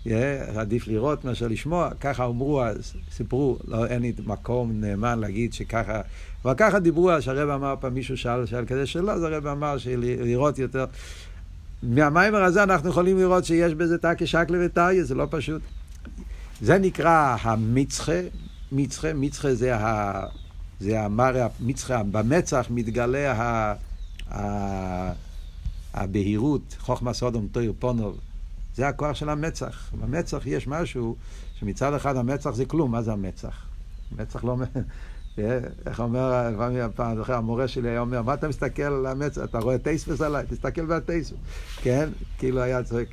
שעדיף 0.04 0.88
לראות 0.88 1.26
מאשר 1.26 1.48
לשמוע, 1.48 1.90
ככה 2.02 2.26
אמרו 2.26 2.64
אז, 2.64 2.94
סיפרו, 3.12 3.58
לא, 3.68 3.86
אין 3.86 4.02
לי 4.02 4.14
מקום 4.26 4.72
נאמן 4.74 5.20
להגיד 5.20 5.54
שככה, 5.54 6.02
אבל 6.46 6.54
ככה 6.58 6.80
דיברו 6.80 7.12
אז, 7.12 7.24
שהרב 7.24 7.50
אמר 7.50 7.76
פעם, 7.80 7.94
מישהו 7.94 8.18
שאל, 8.18 8.46
שאל 8.46 8.66
כזה 8.66 8.86
שאלה, 8.86 9.14
אז 9.14 9.24
הרב 9.24 9.48
אמר 9.48 9.78
שלראות 9.78 10.60
יותר. 10.60 10.86
מהמיימר 11.84 12.44
הזה 12.44 12.64
אנחנו 12.64 12.90
יכולים 12.90 13.18
לראות 13.18 13.46
שיש 13.46 13.74
בזה 13.74 13.98
תקי 13.98 14.28
שקלה 14.28 14.58
וטריה, 14.62 15.04
זה 15.04 15.16
לא 15.16 15.28
פשוט. 15.30 15.62
זה 16.62 16.78
נקרא 16.78 17.36
המצחה, 17.42 18.22
מצחה, 18.72 19.14
מצחה 19.14 19.54
זה, 19.54 19.76
ה, 19.76 20.24
זה 20.80 21.02
המראה, 21.02 21.48
מצחה, 21.60 22.04
במצח 22.04 22.68
מתגלה 22.70 23.34
ה, 23.34 23.74
ה, 24.32 25.14
הבהירות, 25.94 26.76
חוכמה 26.80 27.14
סודום 27.14 27.48
תויר 27.52 27.74
פונוב, 27.80 28.20
זה 28.76 28.88
הכוח 28.88 29.16
של 29.16 29.30
המצח. 29.30 29.92
במצח 30.02 30.42
יש 30.46 30.68
משהו 30.68 31.16
שמצד 31.60 31.94
אחד 31.94 32.16
המצח 32.16 32.50
זה 32.50 32.66
כלום, 32.66 32.92
מה 32.92 33.02
זה 33.02 33.12
המצח? 33.12 33.66
מצח 34.18 34.44
לא... 34.44 34.58
איך 35.86 36.00
אומר, 36.00 36.50
לפעמים 36.54 36.82
הפעם, 36.82 37.18
זוכר, 37.18 37.34
המורה 37.34 37.68
שלי 37.68 37.90
היה 37.90 38.00
אומר, 38.00 38.22
מה 38.22 38.34
אתה 38.34 38.48
מסתכל 38.48 38.84
על 38.84 39.06
המצח? 39.06 39.42
אתה 39.44 39.60
רואה 39.60 39.78
טייספס 39.78 40.22
עליי? 40.22 40.46
תסתכל 40.50 40.86
בטייספס. 40.86 41.38
כן? 41.82 42.10
כאילו 42.38 42.62
היה 42.62 42.84
צועק. 42.84 43.08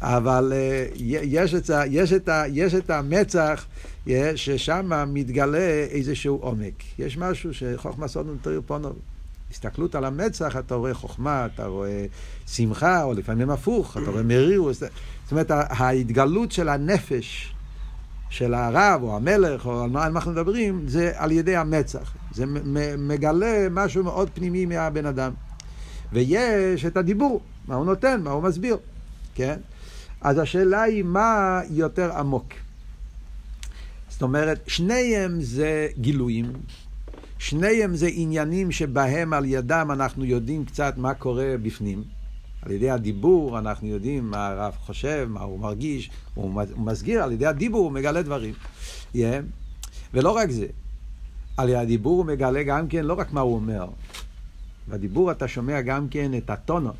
אבל 0.00 0.52
אה, 0.56 0.86
יש 0.96 1.54
את, 1.54 1.70
יש, 1.90 2.12
את, 2.12 2.28
יש 2.48 2.74
את 2.74 2.90
המצח 2.90 3.66
ששם 4.34 4.90
מתגלה 5.06 5.86
איזשהו 5.90 6.36
עומק. 6.36 6.82
יש 6.98 7.18
משהו 7.18 7.54
שחוכמה 7.54 8.08
סודום 8.08 8.36
תויר 8.42 8.60
פונוב. 8.66 8.96
הסתכלות 9.50 9.94
על 9.94 10.04
המצח, 10.04 10.56
אתה 10.56 10.74
רואה 10.74 10.94
חוכמה, 10.94 11.46
אתה 11.46 11.66
רואה 11.66 12.06
שמחה, 12.46 13.02
או 13.02 13.14
לפעמים 13.14 13.50
הפוך, 13.50 13.96
אתה 14.02 14.10
רואה 14.10 14.22
מרירות. 14.22 14.74
זאת 14.74 14.90
אומרת, 15.30 15.50
ההתגלות 15.50 16.52
של 16.52 16.68
הנפש 16.68 17.54
של 18.30 18.54
הרב 18.54 19.02
או 19.02 19.16
המלך, 19.16 19.66
או 19.66 19.82
על 19.82 19.90
מה 19.90 20.06
אנחנו 20.06 20.30
מדברים, 20.30 20.88
זה 20.88 21.12
על 21.14 21.32
ידי 21.32 21.56
המצח. 21.56 22.14
זה 22.32 22.44
מגלה 22.98 23.66
משהו 23.70 24.04
מאוד 24.04 24.30
פנימי 24.34 24.66
מהבן 24.66 25.06
אדם. 25.06 25.32
ויש 26.12 26.84
את 26.84 26.96
הדיבור, 26.96 27.40
מה 27.68 27.74
הוא 27.74 27.86
נותן, 27.86 28.20
מה 28.24 28.30
הוא 28.30 28.42
מסביר, 28.42 28.76
כן? 29.34 29.56
אז 30.20 30.38
השאלה 30.38 30.82
היא 30.82 31.02
מה 31.02 31.60
יותר 31.70 32.12
עמוק. 32.12 32.52
זאת 34.08 34.22
אומרת, 34.22 34.60
שניהם 34.66 35.40
זה 35.40 35.88
גילויים, 36.00 36.52
שניהם 37.38 37.96
זה 37.96 38.08
עניינים 38.12 38.72
שבהם 38.72 39.32
על 39.32 39.44
ידם 39.44 39.88
אנחנו 39.92 40.24
יודעים 40.24 40.64
קצת 40.64 40.94
מה 40.96 41.14
קורה 41.14 41.54
בפנים. 41.62 42.04
על 42.62 42.70
ידי 42.72 42.90
הדיבור 42.90 43.58
אנחנו 43.58 43.88
יודעים 43.88 44.30
מה 44.30 44.48
הרב 44.48 44.74
חושב, 44.80 45.28
מה 45.30 45.40
הוא 45.40 45.60
מרגיש, 45.60 46.10
הוא 46.34 46.62
מסגיר, 46.76 47.22
על 47.22 47.32
ידי 47.32 47.46
הדיבור 47.46 47.84
הוא 47.84 47.92
מגלה 47.92 48.22
דברים. 48.22 48.54
Yeah. 49.14 49.18
ולא 50.14 50.30
רק 50.30 50.50
זה, 50.50 50.66
על 51.56 51.68
ידי 51.68 51.78
הדיבור 51.78 52.16
הוא 52.16 52.26
מגלה 52.26 52.62
גם 52.62 52.88
כן 52.88 53.04
לא 53.04 53.14
רק 53.14 53.32
מה 53.32 53.40
הוא 53.40 53.54
אומר, 53.54 53.88
בדיבור 54.88 55.30
אתה 55.30 55.48
שומע 55.48 55.80
גם 55.80 56.08
כן 56.08 56.34
את 56.34 56.50
הטונו. 56.50 56.92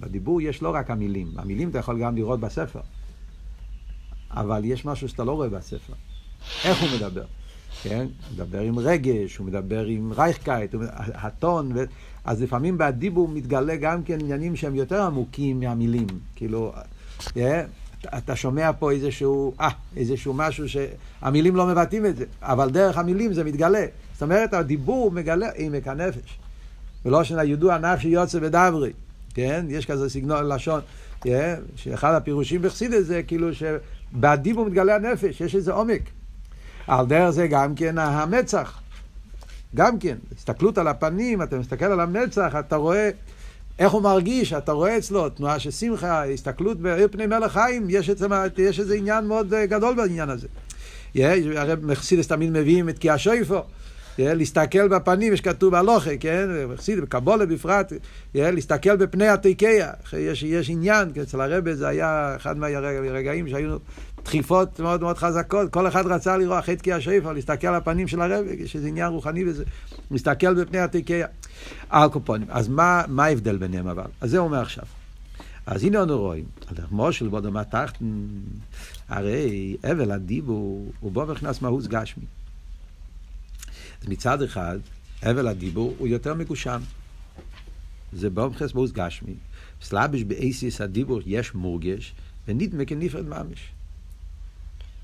בדיבור 0.00 0.42
יש 0.42 0.62
לא 0.62 0.74
רק 0.74 0.90
המילים, 0.90 1.32
המילים 1.36 1.70
אתה 1.70 1.78
יכול 1.78 2.00
גם 2.00 2.16
לראות 2.16 2.40
בספר. 2.40 2.80
אבל 4.30 4.64
יש 4.64 4.84
משהו 4.84 5.08
שאתה 5.08 5.24
לא 5.24 5.32
רואה 5.32 5.48
בספר. 5.48 5.92
איך 6.64 6.82
הוא 6.82 6.88
מדבר? 6.96 7.24
כן? 7.82 8.06
הוא 8.28 8.34
מדבר 8.34 8.60
עם 8.60 8.78
רגש, 8.78 9.36
הוא 9.36 9.46
מדבר 9.46 9.84
עם 9.84 10.12
רייכקייט, 10.12 10.74
הטון, 10.98 11.72
ו... 11.74 11.84
אז 12.24 12.42
לפעמים 12.42 12.78
בדיבור 12.78 13.28
מתגלה 13.28 13.76
גם 13.76 14.02
כן 14.02 14.20
עניינים 14.20 14.56
שהם 14.56 14.74
יותר 14.74 15.02
עמוקים 15.02 15.60
מהמילים. 15.60 16.06
כאילו, 16.36 16.72
yeah, 17.20 17.36
אה, 17.36 17.64
אתה 18.18 18.36
שומע 18.36 18.70
פה 18.78 18.92
איזשהו, 18.92 19.54
אה, 19.60 19.68
איזשהו 19.96 20.34
משהו 20.34 20.64
שהמילים 20.68 21.56
לא 21.56 21.66
מבטאים 21.66 22.06
את 22.06 22.16
זה, 22.16 22.24
אבל 22.42 22.70
דרך 22.70 22.98
המילים 22.98 23.32
זה 23.32 23.44
מתגלה. 23.44 23.86
זאת 24.12 24.22
אומרת, 24.22 24.54
הדיבור 24.54 25.10
מגלה 25.10 25.48
עמק 25.56 25.88
הנפש. 25.88 26.38
ולא 27.04 27.24
שנה 27.24 27.44
ידוע 27.44 27.78
נפשי 27.78 28.08
יוצא 28.08 28.38
בדברי, 28.38 28.92
כן? 29.36 29.66
יש 29.68 29.86
כזה 29.86 30.10
סגנון 30.10 30.48
לשון, 30.48 30.80
yeah, 31.24 31.28
שאחד 31.76 32.14
הפירושים 32.14 32.62
בחסידס 32.62 33.06
זה 33.06 33.22
כאילו 33.22 33.48
שבדיבור 33.54 34.66
מתגלה 34.66 34.96
הנפש, 34.96 35.40
יש 35.40 35.54
איזה 35.54 35.72
עומק. 35.72 36.02
על 36.86 37.06
דרך 37.06 37.30
זה 37.30 37.46
גם 37.46 37.74
כן 37.74 37.98
המצח. 37.98 38.80
גם 39.74 39.98
כן, 39.98 40.16
הסתכלות 40.36 40.78
על 40.78 40.88
הפנים, 40.88 41.42
אתה 41.42 41.58
מסתכל 41.58 41.84
על 41.84 42.00
המצח, 42.00 42.54
אתה 42.58 42.76
רואה 42.76 43.10
איך 43.78 43.92
הוא 43.92 44.02
מרגיש, 44.02 44.52
אתה 44.52 44.72
רואה 44.72 44.98
אצלו 44.98 45.28
תנועה 45.28 45.58
של 45.58 45.70
שמחה, 45.70 46.24
הסתכלות 46.24 46.80
בעיר 46.80 47.08
פני 47.10 47.26
מלך 47.26 47.52
חיים, 47.52 47.86
יש, 47.90 48.10
עצם, 48.10 48.30
יש 48.58 48.80
איזה 48.80 48.94
עניין 48.94 49.26
מאוד 49.26 49.54
אה, 49.54 49.66
גדול 49.66 49.94
בעניין 49.94 50.30
הזה. 50.30 50.48
הרי 51.56 51.74
מחסידס 51.82 52.28
תמיד 52.28 52.50
מביאים 52.50 52.88
את 52.88 52.98
כי 52.98 53.08
שויפו. 53.18 53.62
להסתכל 54.18 54.88
בפנים, 54.88 55.32
יש 55.32 55.40
כתוב 55.40 55.72
בהלוכה, 55.72 56.16
כן? 56.20 56.48
מחסיד, 56.68 57.00
בקבולה 57.00 57.46
בפרט, 57.46 57.92
להסתכל 58.34 58.96
בפני 58.96 59.28
התיקיה. 59.28 59.90
יש, 60.12 60.42
יש 60.42 60.70
עניין, 60.70 61.12
אצל 61.22 61.40
הרבה 61.40 61.74
זה 61.74 61.88
היה 61.88 62.36
אחד 62.36 62.58
מהרגעים 62.58 63.48
שהיו 63.48 63.76
דחיפות 64.24 64.80
מאוד 64.80 65.00
מאוד 65.00 65.18
חזקות, 65.18 65.70
כל 65.70 65.88
אחד 65.88 66.06
רצה 66.06 66.36
לראות 66.36 66.58
אחרי 66.58 66.76
תקיע 66.76 67.00
שפר, 67.00 67.32
להסתכל 67.32 67.66
על 67.66 67.74
הפנים 67.74 68.08
של 68.08 68.20
הרבי, 68.20 68.56
יש 68.58 68.76
איזה 68.76 68.88
עניין 68.88 69.08
רוחני 69.08 69.44
בזה, 69.44 69.64
להסתכל 70.10 70.54
בפני 70.54 70.78
התיקיה. 70.78 71.26
אלקופונים. 71.92 72.46
אז 72.50 72.68
מה, 72.68 73.02
ההבדל 73.18 73.56
ביניהם 73.56 73.88
אבל? 73.88 74.04
אז 74.20 74.30
זה 74.30 74.38
אומר 74.38 74.60
עכשיו. 74.60 74.84
אז 75.66 75.84
הנה 75.84 76.02
אנו 76.02 76.18
רואים, 76.18 76.44
על 76.66 76.76
מושל 76.90 77.28
בודמה 77.28 77.64
תחתן, 77.64 78.04
הרי 79.08 79.76
אבל 79.92 80.10
הדיבור 80.10 80.92
הוא 81.00 81.12
בו 81.12 81.24
נכנס 81.24 81.62
מהוס 81.62 81.86
גשמי. 81.86 82.24
אז 84.02 84.08
מצד 84.08 84.42
אחד, 84.42 84.78
אבל 85.22 85.48
הדיבור 85.48 85.94
הוא 85.98 86.08
יותר 86.08 86.34
מגושם. 86.34 86.80
זה 88.12 88.30
בו 88.30 88.48
נכנס 88.48 88.74
מהוס 88.74 88.92
גשמי. 88.92 89.34
סלאביש 89.82 90.24
באייסיס 90.24 90.80
הדיבור 90.80 91.20
יש 91.26 91.54
מורגש, 91.54 92.14
ונדמה 92.48 92.84
כנפרד 92.84 93.26
ממש. 93.26 93.72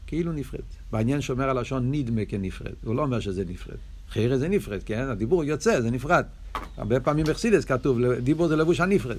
כאילו 0.07 0.33
נפרד. 0.33 0.61
בעניין 0.91 1.21
שומר 1.21 1.51
הלשון 1.51 1.93
נדמה 1.93 2.25
כנפרד, 2.25 2.73
הוא 2.85 2.95
לא 2.95 3.03
אומר 3.03 3.21
שזה 3.21 3.45
נפרד. 3.49 3.77
חיירה 4.11 4.39
זה 4.39 4.49
נפרד, 4.49 4.83
כן? 4.83 5.09
הדיבור 5.09 5.45
יוצא, 5.45 5.81
זה 5.81 5.91
נפרד. 5.91 6.25
הרבה 6.77 7.01
פעמים 7.01 7.27
בחסידס 7.27 7.65
כתוב, 7.65 7.99
דיבור 8.05 8.49
זה 8.49 8.57
לבוש 8.57 8.81
הנפרד. 8.81 9.17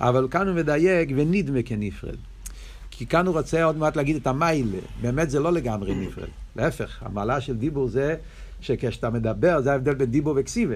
אבל 0.00 0.28
כאן 0.30 0.48
הוא 0.48 0.56
מדייק 0.56 1.08
ונדמה 1.16 1.62
כנפרד. 1.62 2.16
כי 2.90 3.06
כאן 3.06 3.26
הוא 3.26 3.34
רוצה 3.34 3.64
עוד 3.64 3.76
מעט 3.76 3.96
להגיד 3.96 4.16
את 4.16 4.26
המיילה. 4.26 4.78
באמת 5.00 5.30
זה 5.30 5.40
לא 5.40 5.52
לגמרי 5.52 5.94
נפרד. 5.94 6.28
להפך, 6.56 7.02
המעלה 7.02 7.40
של 7.40 7.56
דיבור 7.56 7.88
זה 7.88 8.16
שכשאתה 8.60 9.10
מדבר, 9.10 9.60
זה 9.60 9.72
ההבדל 9.72 9.94
בין 9.94 10.10
דיבור 10.10 10.34
וקסיבה. 10.36 10.74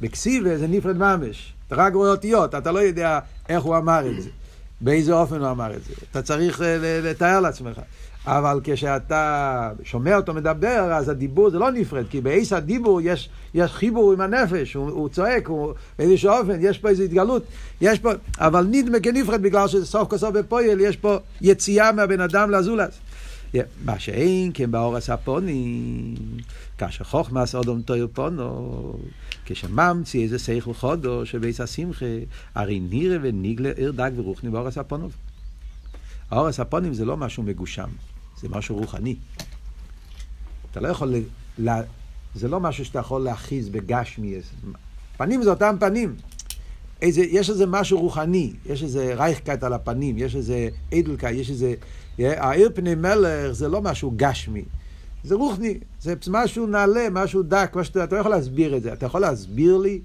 בקסיבה 0.00 0.58
זה 0.58 0.66
נפרד 0.66 0.96
ממש. 0.96 1.52
אתה 1.66 1.76
רק 1.76 1.94
רואה 1.94 2.10
אותיות, 2.10 2.54
אתה 2.54 2.72
לא 2.72 2.78
יודע 2.78 3.18
איך 3.48 3.62
הוא 3.62 3.76
אמר 3.76 4.10
את 4.10 4.22
זה. 4.22 4.30
באיזה 4.80 5.12
אופן 5.12 5.40
הוא 5.40 5.50
אמר 5.50 5.76
את 5.76 5.84
זה. 5.84 5.94
אתה 6.10 6.22
צריך 6.22 6.62
אה, 6.62 7.00
לתאר 7.02 7.40
לעצמך. 7.40 7.80
אבל 8.26 8.60
כשאתה 8.64 9.70
שומע 9.84 10.16
אותו 10.16 10.34
מדבר, 10.34 10.92
אז 10.92 11.08
הדיבור 11.08 11.50
זה 11.50 11.58
לא 11.58 11.70
נפרד, 11.70 12.04
כי 12.10 12.20
בעיס 12.20 12.52
הדיבור 12.52 13.00
יש, 13.00 13.28
יש 13.54 13.72
חיבור 13.72 14.12
עם 14.12 14.20
הנפש, 14.20 14.74
הוא, 14.74 14.90
הוא 14.90 15.08
צועק, 15.08 15.46
הוא, 15.46 15.72
באיזשהו 15.98 16.30
אופן, 16.30 16.58
יש 16.60 16.78
פה 16.78 16.88
איזו 16.88 17.02
התגלות, 17.02 17.42
יש 17.80 17.98
פה, 17.98 18.10
אבל 18.38 18.66
נדמה 18.70 19.00
כנפרד 19.00 19.42
בגלל 19.42 19.68
שסוף 19.68 20.08
כל 20.08 20.18
סוף 20.18 20.34
בפועל 20.34 20.80
יש 20.80 20.96
פה 20.96 21.16
יציאה 21.40 21.92
מהבן 21.92 22.20
אדם 22.20 22.50
לזולת. 22.50 22.90
מה 23.84 23.98
שאין 23.98 24.50
כן 24.54 24.70
באור 24.70 24.96
הספונים, 24.96 26.14
כאשר 26.78 27.04
חוכמה 27.04 27.46
סודום 27.46 27.82
תויר 27.82 28.08
פונו, 28.12 28.98
כשממציא 29.44 30.22
איזה 30.22 30.38
שכל 30.38 30.74
חודו 30.74 31.26
שבייס 31.26 31.60
השמחה, 31.60 32.06
הרי 32.54 32.80
נירה 32.80 33.16
וניגלה 33.22 33.70
עיר 33.76 33.92
דג 33.92 34.10
ורוחני 34.16 34.50
באור 34.50 34.68
הספונוב. 34.68 35.12
האור 36.30 36.46
הספונים 36.46 36.94
זה 36.94 37.04
לא 37.04 37.16
משהו 37.16 37.42
מגושם. 37.42 37.88
זה 38.40 38.48
משהו 38.48 38.76
רוחני. 38.76 39.16
אתה 40.70 40.80
לא 40.80 40.88
יכול, 40.88 41.14
ל... 41.58 41.70
זה 42.34 42.48
לא 42.48 42.60
משהו 42.60 42.84
שאתה 42.84 42.98
יכול 42.98 43.22
להחזיק 43.22 43.68
בגשמי. 43.68 44.34
פנים 45.16 45.42
זה 45.42 45.50
אותם 45.50 45.76
פנים. 45.80 46.16
איזה, 47.02 47.20
יש 47.20 47.50
איזה 47.50 47.66
משהו 47.66 48.00
רוחני, 48.00 48.52
יש 48.66 48.82
איזה 48.82 49.14
ריינקייט 49.14 49.62
על 49.62 49.72
הפנים, 49.72 50.18
יש 50.18 50.36
איזה 50.36 50.68
איידלקייט, 50.94 51.38
יש 51.38 51.50
איזה... 51.50 51.74
האור 52.18 52.70
פני 52.74 52.94
מלך 52.94 53.52
זה 53.52 53.68
לא 53.68 53.82
משהו 53.82 54.12
גשמי, 54.16 54.64
זה 55.24 55.34
רוחני, 55.34 55.78
זה 56.00 56.14
משהו 56.30 56.66
נעלה, 56.66 57.06
משהו 57.10 57.42
דק, 57.42 57.72
משהו, 57.74 58.02
אתה 58.04 58.16
לא 58.16 58.20
יכול 58.20 58.30
להסביר 58.30 58.76
את 58.76 58.82
זה. 58.82 58.92
אתה 58.92 59.06
יכול 59.06 59.20
להסביר 59.20 59.76
לי, 59.76 60.00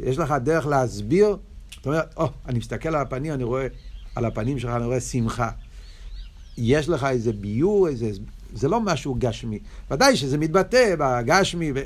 יש 0.00 0.18
לך 0.18 0.34
דרך 0.42 0.66
להסביר, 0.66 1.36
אתה 1.80 1.88
אומר, 1.88 2.00
או, 2.16 2.24
oh, 2.24 2.28
אני 2.48 2.58
מסתכל 2.58 2.88
על 2.88 2.94
הפנים, 3.02 3.32
אני 3.32 3.44
רואה, 3.44 3.66
על 4.14 4.24
הפנים 4.24 4.58
שלך, 4.58 4.70
אני 4.70 4.84
רואה 4.84 5.00
שמחה. 5.00 5.50
יש 6.58 6.88
לך 6.88 7.04
איזה 7.04 7.32
ביור, 7.32 7.88
איזה... 7.88 8.10
זה 8.54 8.68
לא 8.68 8.80
משהו 8.80 9.16
גשמי. 9.18 9.58
ודאי 9.90 10.16
שזה 10.16 10.38
מתבטא 10.38 10.94
בגשמי, 10.98 11.72
ו... 11.74 11.82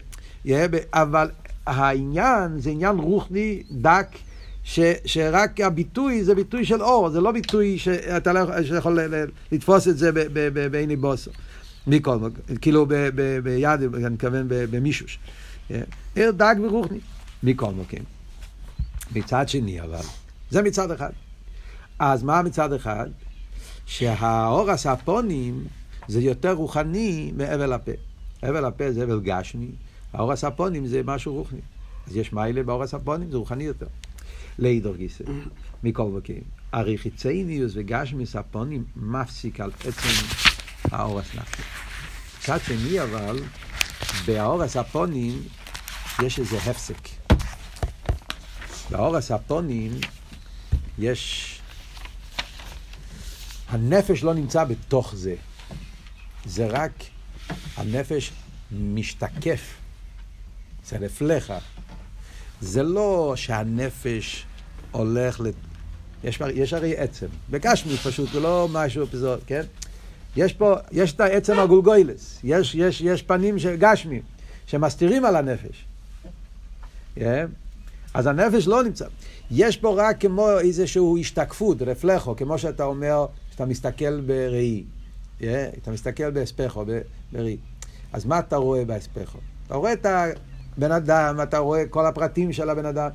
אבל 0.93 1.31
העניין 1.67 2.61
זה 2.61 2.71
עניין 2.71 2.97
רוחני 2.97 3.63
דק, 3.71 4.09
ש, 4.71 4.81
שרק 5.05 5.61
הביטוי 5.61 6.25
זה 6.25 6.35
ביטוי 6.35 6.65
של 6.65 6.83
אור, 6.83 7.11
זה 7.11 7.21
לא 7.21 7.33
ביטוי 7.33 7.79
שאתה 7.79 8.33
לא 8.33 8.41
יכול 8.79 8.99
לתפוס 9.53 9.89
את 9.89 9.99
זה 9.99 10.11
בעיני 10.71 10.97
בוסו. 10.97 11.31
מכל 11.87 12.17
מקום, 12.17 12.57
כאילו 12.61 12.87
ביד, 13.43 13.81
אני 13.95 14.09
מתכוון 14.09 14.47
במישוש. 14.49 15.19
ער 16.17 16.31
דק 16.31 16.55
ורוחני, 16.63 16.99
מכל 17.43 17.71
מקום. 17.71 17.99
מצד 19.15 19.49
שני 19.49 19.81
אבל, 19.81 20.05
זה 20.51 20.63
מצד 20.63 20.91
אחד. 20.91 21.11
אז 21.99 22.23
מה 22.23 22.43
מצד 22.43 22.73
אחד? 22.73 23.07
שהאור 23.87 24.71
הספונים 24.71 25.65
זה 26.09 26.21
יותר 26.21 26.53
רוחני 26.53 27.33
מאבל 27.37 27.73
הפה. 27.73 27.93
אבל 28.43 28.65
הפה 28.65 28.93
זה 28.93 29.05
אבל 29.05 29.21
גשמי, 29.21 29.69
האור 30.13 30.33
הספונים 30.33 30.87
זה 30.87 31.01
משהו 31.05 31.35
רוחני. 31.35 31.61
אז 32.07 32.17
יש 32.17 32.33
מיילה 32.33 32.63
באור 32.63 32.83
הספונים, 32.83 33.31
זה 33.31 33.37
רוחני 33.37 33.65
יותר. 33.65 33.87
לידור 34.61 34.97
גיסא, 34.97 35.25
מכל 35.83 36.09
מקום. 36.09 36.37
הרי 36.73 36.99
חיצייניוס 36.99 37.73
וגשמי 37.75 38.27
ספונים 38.27 38.85
מפסיק 38.97 39.61
על 39.61 39.71
עצם 39.85 40.27
האור 40.91 41.21
הסנפי. 41.21 41.63
מצד 42.39 42.59
שני 42.67 43.03
אבל, 43.03 43.39
באור 44.27 44.63
הספונים 44.63 45.43
יש 46.23 46.39
איזה 46.39 46.57
הפסק. 46.57 47.09
באור 48.91 49.17
הספונים 49.17 49.93
יש 50.99 51.61
הנפש 53.69 54.23
לא 54.23 54.35
נמצא 54.35 54.65
בתוך 54.65 55.15
זה. 55.15 55.35
זה 56.45 56.67
רק 56.67 56.93
הנפש 57.77 58.33
משתקף. 58.73 59.75
זה 60.85 60.97
רפלחה. 60.97 61.59
זה 62.61 62.83
לא 62.83 63.33
שהנפש 63.37 64.47
הולך 64.91 65.41
ל... 65.41 65.47
יש, 66.25 66.41
יש 66.55 66.73
הרי 66.73 66.97
עצם. 66.97 67.27
בגשמי 67.51 67.97
פשוט, 67.97 68.33
זה 68.33 68.41
לא 68.41 68.69
משהו 68.73 69.07
פזור, 69.07 69.37
כן? 69.47 69.63
יש 70.37 70.53
פה, 70.53 70.75
יש 70.93 71.13
את 71.13 71.21
העצם 71.21 71.59
הגולגוילס. 71.59 72.41
יש, 72.45 72.75
יש, 72.75 73.01
יש 73.01 73.23
פנים 73.23 73.59
של 73.59 73.77
גשמי, 73.77 74.21
שמסתירים 74.67 75.25
על 75.25 75.37
הנפש. 75.37 75.85
Yeah. 76.25 76.29
כן? 77.15 77.47
אז 78.15 78.27
הנפש 78.27 78.67
לא 78.67 78.83
נמצא. 78.83 79.07
יש 79.51 79.77
פה 79.77 79.95
רק 79.97 80.21
כמו 80.21 80.59
איזושהי 80.59 81.21
השתקפות, 81.21 81.83
רפלחו, 81.83 82.37
כמו 82.37 82.59
שאתה 82.59 82.85
אומר, 82.85 83.27
אתה 83.55 83.65
מסתכל 83.65 84.21
בראי, 84.21 84.85
yeah, 85.41 85.45
אתה 85.83 85.91
מסתכל 85.91 86.31
באספחו, 86.31 86.85
בראי. 87.33 87.57
אז 88.13 88.25
מה 88.25 88.39
אתה 88.39 88.57
רואה 88.57 88.85
באספחו? 88.85 89.39
אתה 89.67 89.75
רואה 89.75 89.93
את 89.93 90.07
הבן 90.07 90.93
אדם, 90.93 91.41
אתה 91.43 91.59
רואה 91.59 91.87
כל 91.91 92.07
הפרטים 92.07 92.53
של 92.53 92.71
הבן 92.71 92.87
אדם, 92.87 93.11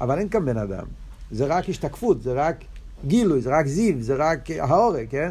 אבל 0.00 0.18
אין 0.18 0.28
כאן 0.28 0.44
בן 0.44 0.56
אדם. 0.56 0.84
זה 1.30 1.46
רק 1.46 1.68
השתקפות, 1.68 2.22
זה 2.22 2.32
רק 2.32 2.64
גילוי, 3.06 3.40
זה 3.40 3.50
רק 3.50 3.66
זיו, 3.66 3.94
זה 4.02 4.14
רק 4.18 4.50
ההורג, 4.50 5.06
כן? 5.10 5.30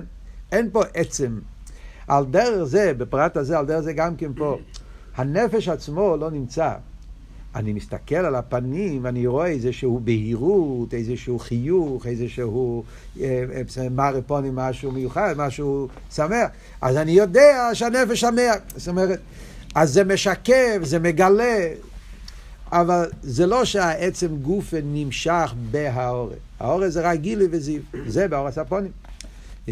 אין 0.51 0.69
פה 0.71 0.83
עצם. 0.93 1.39
על 2.07 2.25
דרך 2.25 2.63
זה, 2.63 2.93
בפרט 2.93 3.37
הזה, 3.37 3.59
על 3.59 3.65
דרך 3.65 3.79
זה 3.79 3.93
גם 3.93 4.15
כן 4.15 4.33
פה, 4.33 4.57
הנפש 5.15 5.67
עצמו 5.67 6.17
לא 6.17 6.31
נמצא. 6.31 6.71
אני 7.55 7.73
מסתכל 7.73 8.15
על 8.15 8.35
הפנים 8.35 9.03
ואני 9.03 9.27
רואה 9.27 9.47
איזשהו 9.47 9.99
בהירות, 10.03 10.93
איזשהו 10.93 11.39
חיוך, 11.39 12.05
איזשהו 12.07 12.83
אה, 13.19 13.43
אה, 13.77 13.89
מרפונים, 13.89 14.55
משהו 14.55 14.91
מיוחד, 14.91 15.33
משהו 15.37 15.87
שמח. 16.11 16.47
אז 16.81 16.97
אני 16.97 17.11
יודע 17.11 17.69
שהנפש 17.73 18.21
שמח. 18.21 18.55
זאת 18.75 18.87
אומרת, 18.87 19.19
אז 19.75 19.93
זה 19.93 20.03
משקף, 20.03 20.77
זה 20.83 20.99
מגלה, 20.99 21.67
אבל 22.71 23.09
זה 23.21 23.45
לא 23.45 23.65
שהעצם 23.65 24.35
גוף 24.35 24.73
נמשך 24.83 25.53
בהאורס. 25.71 26.33
האורס 26.59 26.93
זה 26.93 27.01
רק 27.01 27.19
גילי 27.19 27.47
וזיו, 27.51 27.81
זה 28.07 28.27
באורס 28.27 28.57
הפונים. 28.57 28.91
Yeah. 29.67 29.71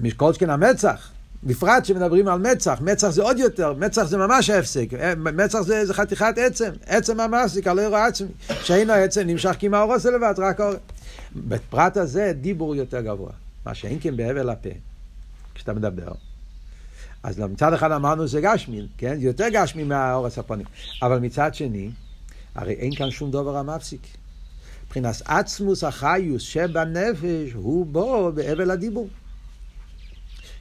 משקולשכן 0.00 0.50
המצח. 0.50 1.10
בפרט 1.44 1.84
שמדברים 1.84 2.28
על 2.28 2.38
מצח, 2.38 2.80
מצח 2.80 3.08
זה 3.08 3.22
עוד 3.22 3.38
יותר, 3.38 3.72
מצח 3.72 4.02
זה 4.02 4.16
ממש 4.16 4.50
הפסק, 4.50 4.88
מצח 5.16 5.60
זה, 5.60 5.86
זה 5.86 5.94
חתיכת 5.94 6.34
עצם, 6.36 6.70
עצם 6.86 7.16
זה 7.46 7.62
כלא 7.62 7.80
אירוע 7.80 8.06
עצמי, 8.06 8.28
שאינו 8.62 8.92
עצם 8.92 9.20
נמשך 9.20 9.54
כי 9.58 9.68
מהאורס 9.68 10.06
לבד, 10.06 10.34
רק 10.38 10.60
אורס. 10.60 10.76
בפרט 11.36 11.96
הזה 11.96 12.32
דיבור 12.40 12.74
יותר 12.76 13.00
גבוה, 13.00 13.30
מה 13.66 13.74
שאין 13.74 13.98
כן 14.00 14.16
בהבל 14.16 14.50
הפה, 14.50 14.70
כשאתה 15.54 15.72
מדבר. 15.72 16.12
אז 17.22 17.38
מצד 17.38 17.72
אחד 17.72 17.92
אמרנו 17.92 18.28
זה 18.28 18.40
גשמי, 18.40 18.86
כן? 18.98 19.20
זה 19.20 19.26
יותר 19.26 19.48
גשמי 19.52 19.84
מהאורס 19.84 20.38
הפונים, 20.38 20.66
אבל 21.02 21.18
מצד 21.18 21.54
שני, 21.54 21.90
הרי 22.54 22.72
אין 22.72 22.94
כאן 22.94 23.10
שום 23.10 23.30
דבר 23.30 23.56
המפסיק. 23.56 24.06
מבחינת 24.86 25.22
עצמוס 25.24 25.84
החיוס 25.84 26.42
שבנפש 26.42 27.52
הוא 27.54 27.86
בו 27.86 28.32
בהבל 28.34 28.70
הדיבור. 28.70 29.08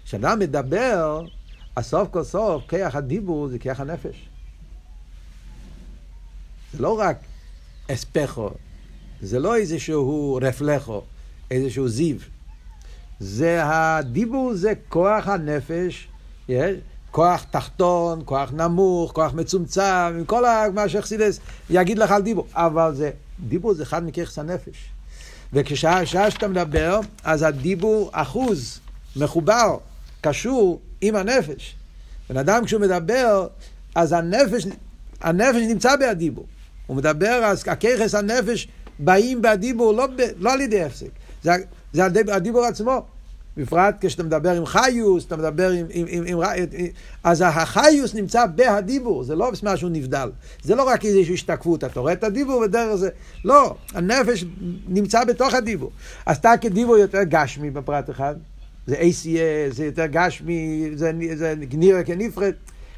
כשאדם 0.06 0.40
מדבר, 0.40 1.26
הסוף 1.78 2.08
כל 2.12 2.24
סוף, 2.24 2.64
כיח 2.68 2.96
הדיבור 2.96 3.48
זה 3.48 3.60
כיח 3.60 3.80
הנפש. 3.80 4.30
זה 6.74 6.82
לא 6.82 7.00
רק 7.00 7.18
אספכו, 7.92 8.50
זה 9.22 9.40
לא 9.40 9.56
איזשהו 9.56 10.40
רפלכו, 10.42 11.02
איזשהו 11.52 11.88
זיו. 11.88 12.18
זה 13.20 13.62
הדיבור 13.64 14.54
זה 14.54 14.74
כוח 14.90 15.28
הנפש, 15.28 16.08
כוח 17.12 17.46
תחתון, 17.52 18.22
כוח 18.26 18.52
נמוך, 18.52 19.12
כוח 19.12 19.34
מצומצם, 19.34 20.14
עם 20.20 20.26
כל 20.26 20.44
מה 20.74 20.90
שאכסידס 20.90 21.40
יגיד 21.70 21.98
לך 21.98 22.12
על 22.12 22.22
דיבור. 22.22 22.48
אבל 22.54 22.96
זה, 22.96 23.12
דיבור 23.40 23.74
זה 23.74 23.84
אחד 23.84 24.06
מכיחס 24.06 24.40
הנפש. 24.40 24.90
וכשעה 25.54 26.06
שאתה 26.06 26.48
מדבר, 26.48 27.00
אז 27.24 27.44
הדיבור 27.44 28.10
אחוז, 28.14 28.80
מחובר. 29.16 29.78
קשור 30.22 30.80
עם 31.02 31.16
הנפש. 31.16 31.76
בן 32.30 32.38
אדם 32.38 32.66
כשהוא 32.66 32.82
מדבר, 32.82 33.48
אז 33.96 34.14
הנפש, 34.14 34.68
הנפש 35.22 35.62
נמצא 35.70 35.96
בהדיבור. 35.96 36.46
הוא 36.88 36.98
מדבר, 36.98 37.42
אז 37.44 37.64
הככס 37.68 38.16
הנפש 38.16 38.68
באים 39.00 39.42
בהדיבור 39.42 39.94
לא, 39.94 40.08
לא 40.38 40.54
על 40.54 40.62
ידי 40.62 40.84
הפסק, 40.84 41.10
זה, 41.44 41.52
זה 41.94 42.06
הדיבור 42.06 42.66
עצמו. 42.66 43.06
בפרט 43.58 43.96
כשאתה 44.02 44.24
מדבר 44.24 44.52
עם 44.52 44.66
חיוס, 44.66 45.26
אתה 45.26 45.38
מדבר 45.38 45.70
עם... 45.70 45.86
עם, 45.90 46.06
עם, 46.10 46.24
עם 46.28 46.40
אז 47.24 47.44
החיוס 47.48 48.14
נמצא 48.14 48.46
בהדיבור, 48.46 49.24
זה 49.24 49.36
לא 49.36 49.52
משהו 49.64 49.90
נבדל. 49.90 50.32
זה 50.64 50.76
לא 50.76 50.84
רק 50.84 51.06
איזושהי 51.06 51.34
השתקפות, 51.34 51.84
אתה 51.84 52.00
רואה 52.00 52.14
את 52.14 52.24
הדיבור 52.24 52.58
ודרך 52.58 52.96
זה... 52.96 53.10
לא, 53.46 53.76
הנפש 53.94 54.46
נמצא 54.88 55.24
בתוך 55.24 55.54
הדיבור. 55.54 55.92
אז 56.26 56.38
אתה 56.38 56.52
כדיבור 56.62 56.98
יותר 56.98 57.24
גשמי 57.24 57.70
בפרט 57.70 58.10
אחד, 58.10 58.36
זה 58.88 58.96
ACA, 58.96 59.74
זה 59.74 59.86
יותר 59.86 60.06
גשמי, 60.06 60.90
זה, 60.96 61.12
זה 61.36 61.54
נראה 61.72 62.04
כנפרד, 62.04 62.54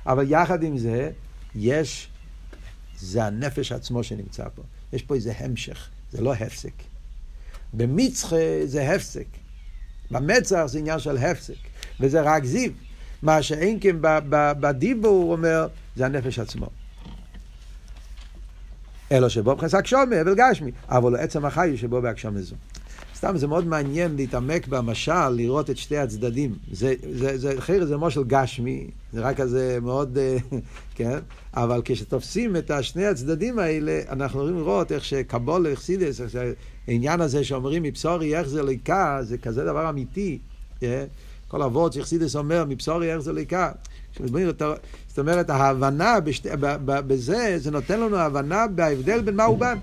אבל 0.05 0.25
יחד 0.29 0.63
עם 0.63 0.77
זה, 0.77 1.11
יש, 1.55 2.09
זה 2.99 3.23
הנפש 3.23 3.71
עצמו 3.71 4.03
שנמצא 4.03 4.43
פה. 4.55 4.61
יש 4.93 5.01
פה 5.01 5.15
איזה 5.15 5.33
המשך, 5.37 5.89
זה 6.11 6.21
לא 6.21 6.33
הפסק. 6.33 6.73
במצחה 7.73 8.35
זה 8.65 8.91
הפסק. 8.95 9.25
במצח 10.13 10.63
זה 10.65 10.79
עניין 10.79 10.99
של 10.99 11.17
הפסק, 11.17 11.53
וזה 11.99 12.21
רק 12.21 12.45
זיו. 12.45 12.71
מה 13.21 13.41
שאין 13.41 13.77
כן 13.81 13.95
בדיבור, 14.31 15.23
הוא 15.23 15.31
אומר, 15.31 15.67
זה 15.95 16.05
הנפש 16.05 16.39
עצמו. 16.39 16.67
אלו 19.11 19.29
שבו 19.29 19.55
בחסק 19.55 19.87
שומע, 19.87 20.21
אבל 20.21 20.35
גשמי, 20.35 20.71
אבל 20.89 21.11
לא 21.11 21.17
עצם 21.17 21.45
החי 21.45 21.77
שבו 21.77 22.01
בהגשם 22.01 22.37
זו. 22.37 22.55
סתם 23.15 23.37
זה 23.37 23.47
מאוד 23.47 23.67
מעניין 23.67 24.15
להתעמק 24.15 24.67
במשל, 24.67 25.29
לראות 25.29 25.69
את 25.69 25.77
שתי 25.77 25.97
הצדדים. 25.97 26.55
זה, 26.71 26.93
זה, 27.13 27.37
זה, 27.37 27.61
חיר 27.61 27.85
זה 27.85 27.97
מושל 27.97 28.23
גשמי, 28.23 28.87
זה 29.13 29.21
רק 29.21 29.37
כזה 29.37 29.77
מאוד, 29.81 30.17
אה, 30.17 30.37
כן? 30.95 31.19
אבל 31.53 31.81
כשתופסים 31.85 32.55
את 32.55 32.71
השני 32.71 33.05
הצדדים 33.05 33.59
האלה, 33.59 34.01
אנחנו 34.09 34.39
יכולים 34.39 34.57
לראות 34.57 34.91
איך 34.91 35.05
שקבול 35.05 35.73
אכסידס, 35.73 36.21
העניין 36.87 37.21
הזה 37.21 37.43
שאומרים 37.43 37.83
מבשורי 37.83 38.37
איך 38.37 38.47
זה 38.47 38.63
ליקה, 38.63 39.19
זה 39.21 39.37
כזה 39.37 39.63
דבר 39.65 39.89
אמיתי. 39.89 40.39
כן? 40.79 41.05
כל 41.47 41.61
אבות 41.61 41.93
שאכסידס 41.93 42.35
אומר, 42.35 42.65
מבשורי 42.67 43.13
איך 43.13 43.19
זה 43.19 43.33
ליקה. 43.33 43.71
זאת 45.07 45.19
אומרת, 45.19 45.49
ההבנה 45.49 46.19
בשתי, 46.19 46.49
בזה, 46.85 47.55
זה 47.57 47.71
נותן 47.71 47.99
לנו 47.99 48.17
הבנה 48.17 48.67
בהבדל 48.67 49.21
בין 49.21 49.35
מה 49.35 49.49
ובן. 49.49 49.77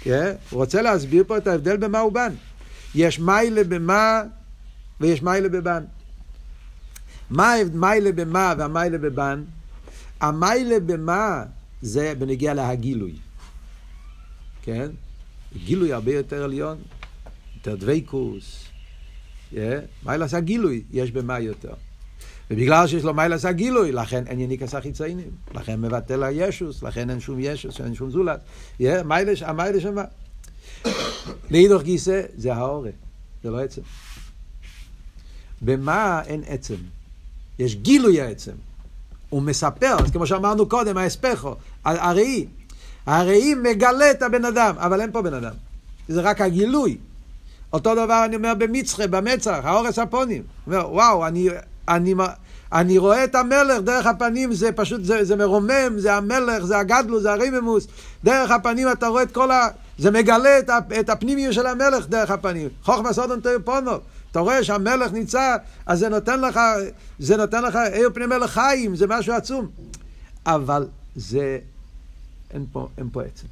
כן? 0.00 0.34
הוא 0.50 0.60
רוצה 0.60 0.82
להסביר 0.82 1.24
פה 1.26 1.36
את 1.36 1.46
ההבדל 1.46 1.76
במה 1.76 1.98
הוא 1.98 2.12
בן. 2.12 2.32
יש 2.94 3.20
מיילה 3.20 3.64
במה 3.64 4.22
ויש 5.00 5.22
מיילה 5.22 5.48
בבן. 5.48 5.84
מה 7.30 7.54
מיילה 7.74 8.12
במה 8.12 8.54
והמיילה 8.58 8.98
בבן? 8.98 9.44
המיילה 10.20 10.80
במה 10.80 11.44
זה 11.82 12.14
בנגיע 12.18 12.54
להגילוי. 12.54 13.14
כן? 14.62 14.90
גילוי 15.56 15.92
הרבה 15.92 16.12
יותר 16.12 16.44
עליון, 16.44 16.78
יותר 17.56 17.76
דבייקוס. 17.76 18.64
Yeah. 19.52 19.56
מיילה 20.06 20.26
זה 20.26 20.36
הגילוי, 20.36 20.82
יש 20.90 21.10
במה 21.10 21.40
יותר. 21.40 21.74
ובגלל 22.50 22.86
שיש 22.86 23.04
לו 23.04 23.14
מיילס 23.14 23.44
הגילוי, 23.44 23.92
לכן 23.92 24.26
אין 24.26 24.40
יניקס 24.40 24.74
החיציינים, 24.74 25.30
לכן 25.54 25.80
מבטל 25.80 26.22
הישוס, 26.22 26.82
לכן 26.82 27.10
אין 27.10 27.20
שום 27.20 27.38
ישוס, 27.40 27.80
אין 27.80 27.94
שום 27.94 28.10
זולת. 28.10 28.40
מיילס, 28.80 29.42
המיילס 29.42 29.82
שמה. 29.82 30.04
לאידוך 31.50 31.82
גיסא 31.82 32.22
זה 32.36 32.54
האורה, 32.54 32.90
זה 33.42 33.50
לא 33.50 33.60
עצם. 33.60 33.82
במה 35.62 36.22
אין 36.26 36.42
עצם? 36.46 36.76
יש 37.58 37.76
גילוי 37.76 38.20
העצם. 38.20 38.52
הוא 39.30 39.42
מספר, 39.42 39.96
אז 40.04 40.10
כמו 40.10 40.26
שאמרנו 40.26 40.68
קודם, 40.68 40.96
האספכו, 40.96 41.54
הראי. 41.84 42.46
הראי 43.06 43.54
מגלה 43.54 44.10
את 44.10 44.22
הבן 44.22 44.44
אדם, 44.44 44.74
אבל 44.78 45.00
אין 45.00 45.12
פה 45.12 45.22
בן 45.22 45.34
אדם. 45.34 45.52
זה 46.08 46.20
רק 46.20 46.40
הגילוי. 46.40 46.96
אותו 47.72 47.94
דבר 47.94 48.24
אני 48.24 48.36
אומר 48.36 48.54
במצחה, 48.54 49.06
במצח, 49.06 49.60
האורס 49.64 49.98
הפונים. 49.98 50.42
אומר, 50.66 50.88
וואו, 50.92 51.26
אני, 51.26 51.48
אני, 51.88 52.14
אני 52.72 52.98
רואה 52.98 53.24
את 53.24 53.34
המלך 53.34 53.80
דרך 53.84 54.06
הפנים, 54.06 54.52
זה 54.52 54.72
פשוט, 54.72 55.04
זה, 55.04 55.24
זה 55.24 55.36
מרומם, 55.36 55.98
זה 55.98 56.14
המלך, 56.14 56.64
זה 56.64 56.78
הגדלו, 56.78 57.20
זה 57.20 57.32
הריממוס. 57.32 57.86
דרך 58.24 58.50
הפנים 58.50 58.92
אתה 58.92 59.06
רואה 59.06 59.22
את 59.22 59.32
כל 59.32 59.50
ה... 59.50 59.68
זה 59.98 60.10
מגלה 60.10 60.58
את, 60.58 60.70
את 61.00 61.08
הפנימיות 61.08 61.54
של 61.54 61.66
המלך 61.66 62.08
דרך 62.08 62.30
הפנים. 62.30 62.68
חוכמה 62.82 63.12
סודון 63.12 63.40
פונו. 63.64 63.92
אתה 64.30 64.40
רואה 64.40 64.64
שהמלך 64.64 65.12
נמצא, 65.12 65.56
אז 65.86 65.98
זה 65.98 66.08
נותן 66.08 66.40
לך, 66.40 66.60
זה 67.18 67.36
נותן 67.36 67.64
לך, 67.64 67.78
איר 67.92 68.10
פני 68.14 68.26
מלך 68.26 68.50
חיים, 68.50 68.96
זה 68.96 69.06
משהו 69.06 69.34
עצום. 69.34 69.66
אבל 70.46 70.86
זה, 71.16 71.58
אין 72.54 72.66
פה, 72.72 72.88
אין 72.98 73.08
פה 73.12 73.22
עצם. 73.22 73.46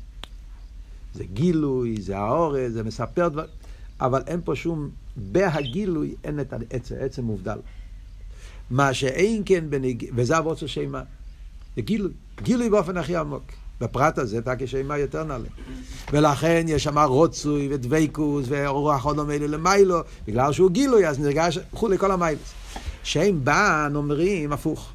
זה 1.15 1.25
גילוי, 1.25 1.97
זה 2.01 2.19
האורז, 2.19 2.73
זה 2.73 2.83
מספר 2.83 3.29
דבר, 3.29 3.45
אבל 4.01 4.23
אין 4.27 4.41
פה 4.45 4.57
שום, 4.57 4.91
בהגילוי 5.17 6.15
אין 6.25 6.41
את 6.41 6.53
העצם, 6.53 6.95
עצם 7.01 7.25
מובדל. 7.25 7.59
מה 8.71 8.95
שאין 8.95 9.43
כן 9.47 9.71
בנג... 9.71 10.05
וזה 10.15 10.39
אבות 10.39 10.59
של 10.59 10.67
שימה. 10.67 11.03
זה 11.77 11.83
גילוי, 11.83 12.13
גילוי 12.43 12.71
באופן 12.71 12.97
הכי 12.97 13.17
עמוק. 13.17 13.43
בפרט 13.81 14.19
הזה, 14.19 14.39
אתה 14.39 14.53
כשימה 14.59 14.99
יותר 14.99 15.25
נעלה. 15.25 15.49
ולכן 16.13 16.65
יש 16.69 16.85
שם 16.85 16.99
רוצוי 16.99 17.69
ודבייקוס 17.71 18.47
ואורח 18.49 19.05
עוד 19.05 19.19
עומד 19.19 19.41
למיילו, 19.41 20.01
בגלל 20.27 20.53
שהוא 20.53 20.71
גילוי, 20.71 21.09
אז 21.09 21.19
נרגש 21.19 21.59
וכולי 21.73 21.99
כל 21.99 22.11
המיילוס. 22.11 22.53
שם 23.03 23.45
בן 23.45 23.93
אומרים 23.95 24.53
הפוך. 24.53 24.93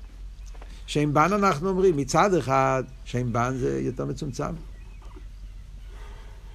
שם 0.87 1.13
בן 1.13 1.33
אנחנו 1.33 1.69
אומרים, 1.69 1.97
מצד 1.97 2.33
אחד, 2.33 2.83
שם 3.05 3.33
בן 3.33 3.57
זה 3.57 3.81
יותר 3.81 4.05
מצומצם. 4.05 4.53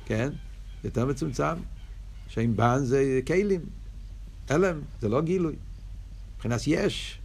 כן? 0.06 0.32
יותר 0.84 1.06
מצומצם. 1.06 1.54
שם 2.28 2.56
בן 2.56 2.78
זה 2.84 3.20
כלים, 3.26 3.60
הלם, 4.48 4.80
זה 5.00 5.08
לא 5.08 5.20
גילוי. 5.20 5.54
מבחינת 6.36 6.60
יש. 6.66 7.18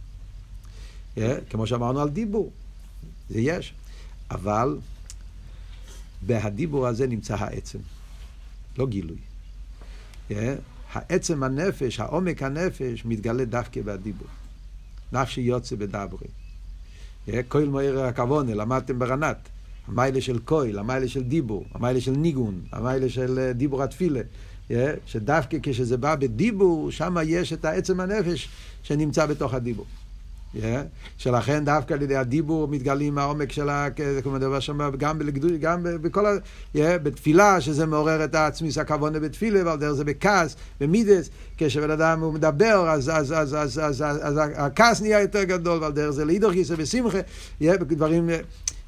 Yeah, 1.16 1.20
כמו 1.50 1.66
שאמרנו 1.66 2.00
על 2.00 2.08
דיבור, 2.08 2.52
זה 3.30 3.40
יש. 3.40 3.74
אבל 4.30 4.78
בהדיבור 6.22 6.86
הזה 6.86 7.06
נמצא 7.06 7.36
העצם, 7.36 7.78
לא 8.78 8.86
גילוי. 8.86 9.16
Yeah, 10.30 10.34
העצם 10.92 11.42
הנפש, 11.42 12.00
העומק 12.00 12.42
הנפש, 12.42 13.04
מתגלה 13.04 13.44
דווקא 13.44 13.80
בדיבור. 13.82 14.28
נפשי 15.12 15.40
יוצא 15.40 15.76
בדברי. 15.76 16.28
כהל 17.48 17.68
מאיר 17.68 18.00
הכוונה, 18.00 18.54
למדתם 18.54 18.98
ברנת. 18.98 19.48
המיילה 19.88 20.20
של 20.20 20.38
כהל, 20.46 20.78
המיילה 20.78 21.08
של 21.08 21.22
דיבור, 21.22 21.64
המיילה 21.74 22.00
של 22.00 22.10
ניגון, 22.10 22.60
המיילה 22.72 23.08
של 23.08 23.38
אה, 23.38 23.52
דיבור 23.52 23.82
התפילה. 23.82 24.20
שדווקא 25.06 25.58
כשזה 25.62 25.96
בא 25.96 26.14
בדיבור, 26.14 26.90
שם 26.90 27.16
יש 27.26 27.52
את 27.52 27.64
העצם 27.64 28.00
הנפש 28.00 28.48
שנמצא 28.82 29.26
בתוך 29.26 29.54
הדיבור. 29.54 29.86
Yeah, 30.54 30.58
שלכן 31.18 31.64
דווקא 31.64 31.94
על 31.94 32.02
ידי 32.02 32.16
הדיבור 32.16 32.68
מתגלים 32.68 33.18
העומק 33.18 33.52
של 33.52 33.68
ה... 33.68 33.88
כמו 34.22 34.32
מדבר 34.32 34.60
שם 34.60 34.90
גם 34.96 35.18
בגדול, 35.18 35.56
גם 35.56 35.80
בכל 35.82 36.26
ה... 36.26 36.30
Yeah, 36.74 36.78
בתפילה, 37.02 37.60
שזה 37.60 37.86
מעורר 37.86 38.24
את 38.24 38.34
העצמיס 38.34 38.78
הכוונה 38.78 39.20
בתפילה, 39.20 39.66
ועל 39.66 39.78
דרך 39.78 39.92
זה 39.92 40.04
בכעס, 40.04 40.56
במידס, 40.80 41.30
כשבן 41.56 41.90
אדם 41.90 42.20
הוא 42.20 42.32
מדבר, 42.32 42.90
אז, 42.90 43.10
אז, 43.14 43.32
אז, 43.32 43.54
אז, 43.54 43.78
אז, 43.78 44.02
אז, 44.02 44.18
אז 44.22 44.40
הכעס 44.54 45.00
נהיה 45.00 45.20
יותר 45.20 45.44
גדול, 45.44 45.78
ועל 45.78 45.92
דרך 45.92 46.10
זה 46.10 46.24
לאידור 46.24 46.52
כיסא 46.52 46.74
בשמחה, 46.74 47.18
yeah, 47.62 47.76
בדברים, 47.78 48.30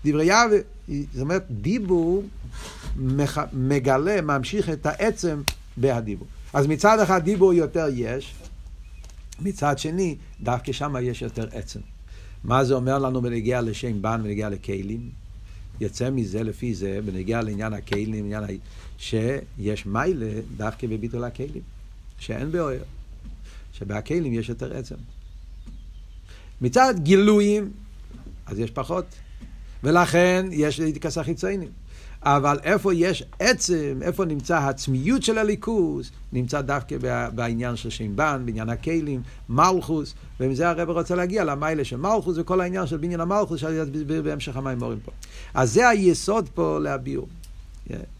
דברי 0.05 0.25
יהווה, 0.25 0.59
זאת 0.89 1.21
אומרת, 1.21 1.47
דיבור 1.51 2.23
מגלה, 3.53 4.21
ממשיך 4.21 4.71
את 4.71 4.87
העצם 4.87 5.43
בהדיבור. 5.77 6.29
אז 6.53 6.67
מצד 6.67 7.01
אחד 7.01 7.25
דיבור 7.25 7.53
יותר 7.53 7.89
יש, 7.95 8.35
מצד 9.41 9.79
שני, 9.79 10.17
דווקא 10.41 10.73
שם 10.73 10.95
יש 11.03 11.23
יותר 11.23 11.49
עצם. 11.53 11.81
מה 12.45 12.65
זה 12.65 12.75
אומר 12.75 12.99
לנו 12.99 13.23
בנגיע 13.23 13.61
לשם 13.61 14.03
בן 14.03 14.21
ונגיע 14.25 14.49
לכלים? 14.49 15.11
יוצא 15.81 16.11
מזה 16.11 16.43
לפי 16.43 16.75
זה, 16.75 17.01
בנגיע 17.05 17.43
לעניין 17.43 17.73
הכלים, 17.73 18.25
עניין 18.25 18.45
ה... 18.45 18.47
שיש 18.99 19.87
מיילה 19.87 20.41
דווקא 20.57 20.87
בביטול 20.87 21.25
הכלים, 21.25 21.63
שאין 22.19 22.53
באוהר, 22.53 22.83
שבהכלים 23.73 24.33
יש 24.33 24.49
יותר 24.49 24.77
עצם. 24.77 24.95
מצד 26.61 26.95
גילויים, 26.99 27.71
אז 28.47 28.59
יש 28.59 28.71
פחות, 28.71 29.05
ולכן 29.85 30.47
יש 30.53 30.81
לידיקס 30.81 31.19
החיציינים. 31.19 31.69
אבל 32.23 32.59
איפה 32.63 32.95
יש 32.95 33.25
עצם, 33.39 33.99
איפה 34.03 34.25
נמצא 34.25 34.59
העצמיות 34.59 35.23
של 35.23 35.39
האלקות, 35.39 36.11
נמצא 36.33 36.61
דווקא 36.61 36.97
בעניין 37.35 37.77
של 37.77 37.91
שם 37.91 38.17
בן, 38.17 38.43
בעניין 38.45 38.69
הכלים, 38.69 39.23
מלכות, 39.49 40.15
ומזה 40.41 40.69
הרב 40.69 40.91
רוצה 40.91 41.15
להגיע 41.15 41.45
למעלה 41.45 41.85
של 41.85 41.97
מלכות 41.97 42.39
וכל 42.39 42.61
העניין 42.61 42.87
של 42.87 42.97
בניין 42.97 43.21
המלכות 43.21 43.61
שאני 43.61 43.83
אסביר 43.83 44.23
בהמשך 44.23 44.57
המאמרים 44.57 44.99
פה. 45.05 45.13
אז 45.55 45.73
זה 45.73 45.89
היסוד 45.89 46.49
פה 46.55 46.79
להביאו. 46.83 47.27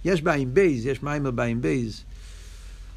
יש 0.05 0.23
בעין 0.23 0.55
בית, 0.55 0.87
יש 0.87 1.03
מאמר 1.03 1.31
בעין 1.31 1.61
בית, 1.61 2.05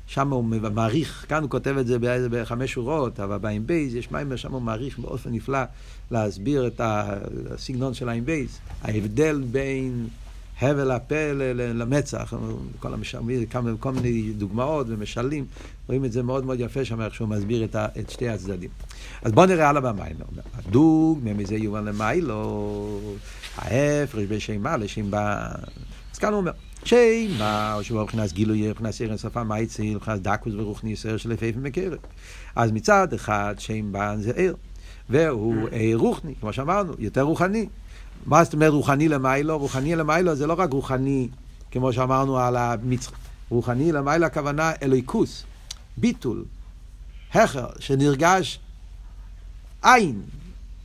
שם 0.08 0.34
הוא 0.34 0.44
מאריך, 0.44 1.26
כאן 1.30 1.42
הוא 1.42 1.50
כותב 1.50 1.76
את 1.78 1.88
זה 1.88 1.98
בחמש 2.32 2.72
שורות, 2.72 3.20
אבל 3.20 3.38
בעין 3.38 3.68
בית, 3.68 3.96
יש 3.96 4.12
מאמר, 4.12 4.36
שם 4.36 4.52
הוא 4.52 4.62
מאריך 4.62 5.00
באופן 5.00 5.30
נפלא 5.32 5.60
להסביר 6.12 6.68
את 6.68 6.82
הסגנון 6.84 7.94
של 7.94 8.10
הים 8.10 8.26
בייז, 8.26 8.60
ההבדל 8.82 9.44
בין 9.52 10.08
הבל 10.62 10.92
הפה 10.92 11.32
למצח, 11.56 12.34
כל, 12.80 12.94
המשל, 12.94 13.20
כמה, 13.50 13.70
כל 13.80 13.92
מיני 13.92 14.34
דוגמאות 14.34 14.88
ומשלים, 14.89 15.46
רואים 15.88 16.06
את 16.06 16.12
זה 16.12 16.24
מאוד 16.24 16.46
מאוד 16.46 16.60
יפה 16.60 16.86
שם, 16.86 17.02
איך 17.02 17.16
שהוא 17.16 17.28
מסביר 17.28 17.63
את, 17.63 17.76
ה, 17.76 17.88
את 18.00 18.10
שתי 18.10 18.30
הצדדים. 18.30 18.70
אז 19.22 19.32
בואו 19.32 19.46
נראה 19.46 19.70
הלאה 19.70 19.82
במיילו. 19.82 20.26
הדוג, 20.54 21.20
מזה 21.24 21.56
יובן 21.56 21.86
למיילו, 21.86 23.00
ההפרש 23.58 24.26
בין 24.26 24.39
שם 24.39 24.62
מה 24.62 24.78
לשם 24.78 25.12
בא. 25.12 25.52
אז 26.13 26.18
כאן 26.20 26.30
הוא 26.30 26.38
אומר, 26.38 26.52
שם 26.84 26.98
מה, 27.39 27.76
או 27.76 27.84
שבו 27.84 28.04
מבחינת 28.04 28.34
גילוי, 28.34 28.70
מבחינת 28.70 28.94
סרן 28.94 29.18
שפה 29.18 29.44
מה 29.44 29.60
יציל, 29.60 29.96
מבחינת 29.96 30.22
דקוס 30.22 30.54
ורוחני 30.58 30.92
ישראל 30.92 31.18
של 31.18 31.30
לפעמים 31.30 31.63
מקרב. 31.63 31.98
אז 32.56 32.72
מצד 32.72 33.13
אחד 33.13 33.56
בא 33.92 34.16
זה 34.20 34.32
ער, 34.36 34.54
והוא 35.10 35.68
ער 35.72 35.96
רוחני, 35.96 36.34
כמו 36.39 36.54
שאמרנו, 36.54 36.94
יותר 37.00 37.22
רוחני. 37.22 37.68
מה 38.26 38.44
זאת 38.44 38.54
אומרת 38.54 38.72
רוחני 38.74 39.08
למיילו? 39.08 39.58
רוחני 39.58 39.96
למיילו 39.96 40.36
זה 40.36 40.48
לא 40.48 40.54
רק 40.58 40.74
רוחני, 40.74 41.28
כמו 41.72 41.94
שאמרנו 41.94 42.38
על 42.38 42.56
המצח... 42.56 43.12
רוחני 43.50 43.92
למיילו 43.92 44.26
הכוונה 44.26 44.72
אלוהיקוס, 44.82 45.44
ביטול, 45.98 46.46
הכר, 47.34 47.68
שנרגש 47.80 48.60
עין. 49.82 50.22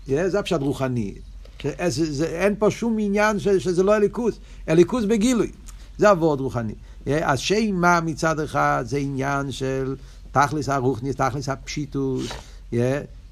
זה 0.06 0.38
הפשט 0.38 0.60
רוחני. 0.60 1.14
זה, 1.86 2.12
זה, 2.12 2.26
אין 2.26 2.54
פה 2.58 2.70
שום 2.70 2.96
עניין 3.00 3.38
ש, 3.38 3.48
שזה 3.48 3.82
לא 3.82 3.96
אליקוס, 3.96 4.38
אליקוס 4.68 5.04
בגילוי. 5.04 5.50
זה 5.98 6.10
עבוד 6.10 6.40
רוחני. 6.40 6.74
אז 7.06 7.38
שימה 7.38 8.00
מצד 8.00 8.40
אחד 8.40 8.84
זה 8.86 8.98
עניין 8.98 9.52
של 9.52 9.96
תכלס 10.32 10.68
הרוחני, 10.68 11.12
תכלס 11.12 11.48
הפשיטוס, 11.48 12.26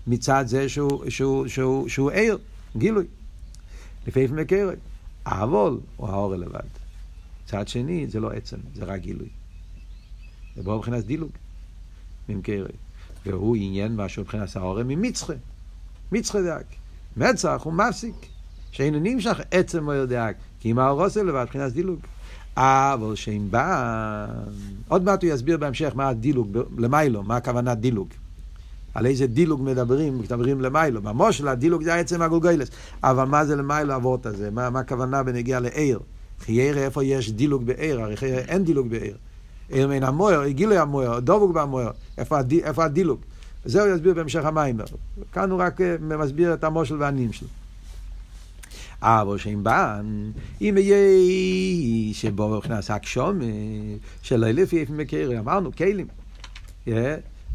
מצד 0.06 0.44
זה 0.46 0.68
שהוא, 0.68 1.10
שהוא, 1.10 1.46
שהוא, 1.46 1.88
שהוא 1.88 2.10
ער, 2.10 2.36
גילוי. 2.76 3.04
לפעמים 4.06 4.36
מקרב. 4.36 4.74
אבל 5.26 5.78
הוא 5.96 6.08
האור 6.08 6.36
לבד. 6.36 6.60
צד 7.46 7.68
שני, 7.68 8.06
זה 8.08 8.20
לא 8.20 8.30
עצם, 8.30 8.56
זה 8.74 8.84
רק 8.84 9.00
גילוי. 9.00 9.28
זה 10.56 10.62
בוא 10.62 10.76
מבחינת 10.76 11.04
דילוג, 11.04 11.30
ממקרב. 12.28 12.70
והוא 13.26 13.56
עניין 13.56 13.96
משהו 13.96 14.22
מבחינת 14.22 14.56
האור 14.56 14.82
ממצחה. 14.82 15.32
מצחה 16.12 16.42
דאק. 16.42 16.66
מצח 17.16 17.60
הוא 17.64 17.72
מפסיק. 17.72 18.14
שאינו 18.70 18.98
נמשך 19.02 19.40
עצם 19.50 19.90
לא 19.90 20.06
דאק. 20.06 20.36
כי 20.60 20.70
אם 20.70 20.78
האור 20.78 21.04
עושה 21.04 21.22
לבד, 21.22 21.42
מבחינת 21.42 21.72
דילוג. 21.72 22.00
אבל 22.56 23.14
שאם 23.14 23.46
בא... 23.50 24.26
עוד 24.88 25.02
מעט 25.04 25.22
הוא 25.24 25.32
יסביר 25.32 25.56
בהמשך 25.56 25.92
מה 25.94 26.08
הדילוג, 26.08 26.58
למיילו, 26.78 27.22
מה 27.22 27.36
הכוונה 27.36 27.74
דילוג. 27.74 28.08
על 28.96 29.06
איזה 29.06 29.26
דילוג 29.26 29.62
מדברים, 29.62 30.18
מדברים 30.18 30.60
למיילו. 30.60 31.02
במושל 31.02 31.48
הדילוג 31.48 31.82
זה 31.82 31.94
עצם 31.94 32.22
הגולגוילס. 32.22 32.68
אבל 33.02 33.24
מה 33.24 33.44
זה 33.44 33.56
למיילו 33.56 33.96
אבות 33.96 34.26
הזה? 34.26 34.50
מה, 34.50 34.70
מה 34.70 34.80
הכוונה 34.80 35.22
בנגיעה 35.22 35.60
לעיר? 35.60 36.00
חיירה, 36.40 36.80
איפה 36.80 37.04
יש 37.04 37.32
דילוג 37.32 37.66
בעיר? 37.66 38.00
הרי 38.00 38.16
חיירה 38.16 38.38
אין 38.38 38.64
דילוג 38.64 38.90
בעיר. 38.90 39.16
עיר 39.68 39.88
מן 39.88 40.02
המויר, 40.02 40.48
גילוי 40.48 40.78
המויר, 40.78 41.18
דובוג 41.20 41.52
במויר. 41.54 41.90
איפה, 42.18 42.38
הד... 42.38 42.52
איפה 42.52 42.84
הדילוג? 42.84 43.20
זה 43.64 43.82
הוא 43.82 43.94
יסביר 43.94 44.14
בהמשך 44.14 44.44
המיימר. 44.44 44.84
כאן 45.32 45.50
הוא 45.50 45.60
רק 45.60 45.80
אה, 45.80 45.96
מסביר 46.00 46.54
את 46.54 46.64
המושל 46.64 46.96
והנים 47.00 47.32
שלו. 47.32 47.48
אבל 49.02 49.38
שאם 49.38 49.64
בן, 49.64 50.30
אם 50.60 50.74
יהיה 50.78 52.14
שבו 52.14 52.58
נכנס 52.58 52.90
הקשום, 52.90 53.38
שלא 54.22 54.46
לפי 54.46 54.80
איפה 54.80 54.92
מכיר, 54.92 55.38
אמרנו, 55.38 55.70
כלים. 55.72 56.06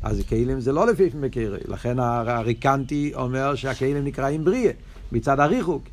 אז 0.01 0.21
כלים 0.29 0.59
זה 0.59 0.71
לא 0.71 0.87
לפי 0.87 1.09
מקרי, 1.15 1.59
לכן 1.67 1.99
הריקנטי 1.99 3.11
אומר 3.15 3.55
שהכלים 3.55 4.05
נקראים 4.05 4.45
בריאה, 4.45 4.71
מצד 5.11 5.39
הריחוק, 5.39 5.83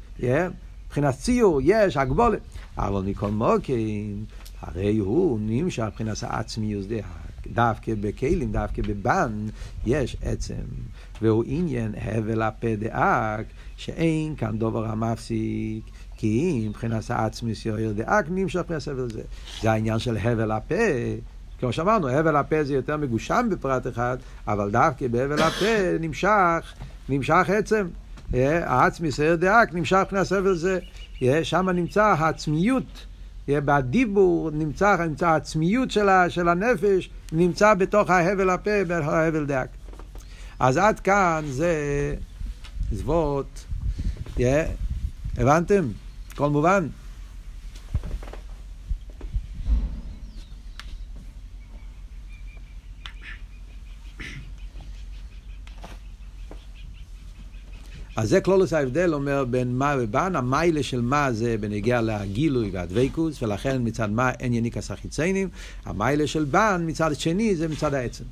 מבחינת 0.87 1.15
ציור, 1.15 1.61
יש, 1.65 1.97
הגבולת, 1.97 2.41
אבל 2.79 3.03
מכל 3.03 3.31
מוקים, 3.31 4.25
הרי 4.61 4.99
הוא 4.99 5.39
נמשך 5.43 5.85
מבחינת 5.87 6.17
העצמיוס 6.23 6.87
דווקא 7.53 7.93
בכלים, 8.01 8.53
דווקא 8.53 8.83
בבן, 8.83 9.47
יש 9.87 10.17
עצם, 10.23 10.55
והוא 11.23 11.45
עניין 11.47 11.95
הבל 12.03 12.43
הפה 12.43 12.77
דאק, 12.77 13.47
שאין 13.77 14.37
כאן 14.37 14.59
דובר 14.59 14.87
המפסיק, 14.87 15.85
כי 16.17 16.65
מבחינת 16.69 17.11
העצמיוס 17.11 17.67
יויר 17.67 17.93
דאק 17.93 18.27
נמשך 18.31 18.61
מבחינת 18.61 18.89
הבל 18.89 19.11
זה. 19.11 19.23
זה 19.63 19.73
העניין 19.73 19.99
של 19.99 20.17
הבל 20.17 20.51
הפה. 20.51 20.75
כמו 21.61 21.73
שאמרנו, 21.73 22.09
הבל 22.09 22.37
הפה 22.37 22.65
זה 22.65 22.75
יותר 22.75 22.97
מגושם 22.97 23.49
בפרט 23.51 23.87
אחד, 23.87 24.17
אבל 24.49 24.71
דווקא 24.71 25.09
בהבל 25.09 25.43
הפה 25.43 25.99
נמשך, 26.01 26.75
נמשך 27.09 27.51
עצם. 27.59 27.87
העצמי 28.35 29.13
סייר 29.13 29.37
דאק 29.37 29.75
נמשך 29.75 30.03
פני 30.09 30.19
הסבל 30.19 30.55
זה. 30.55 30.79
שם 31.43 31.69
נמצא 31.69 32.05
העצמיות, 32.19 33.07
בדיבור 33.49 34.51
נמצא, 34.51 34.97
נמצא 34.97 35.29
העצמיות 35.29 35.91
של, 35.91 36.09
של 36.29 36.49
הנפש, 36.49 37.11
נמצא 37.33 37.75
בתוך 37.75 38.11
ההבל 38.11 38.51
הפה, 38.51 38.85
בהבל 38.87 39.47
דאק. 39.47 39.69
אז 40.59 40.77
עד 40.77 41.01
כאן 41.01 41.45
זה 41.49 41.75
זוות, 42.93 43.65
הבנתם? 45.37 45.85
הכל 46.33 46.51
מובן? 46.51 46.87
אז 58.19 58.29
זה 58.29 58.41
כלולוס 58.41 58.73
ההבדל 58.73 59.15
אומר 59.15 59.45
בין 59.45 59.79
מה 59.79 59.95
ובן, 59.99 60.37
המיילה 60.37 60.83
של 60.83 61.01
מה 61.01 61.33
זה 61.33 61.57
בנגיע 61.61 62.01
לגילוי 62.01 62.71
והדבקוס, 62.73 63.43
ולכן 63.43 63.81
מצד 63.85 64.11
מה 64.11 64.31
אין 64.31 64.55
יניקס 64.55 64.91
החיציינים, 64.91 65.49
המיילה 65.85 66.27
של 66.27 66.45
בן 66.45 66.85
מצד 66.87 67.11
שני 67.15 67.57
זה 67.57 67.69
מצד 67.69 67.95
העצם. 67.95 68.25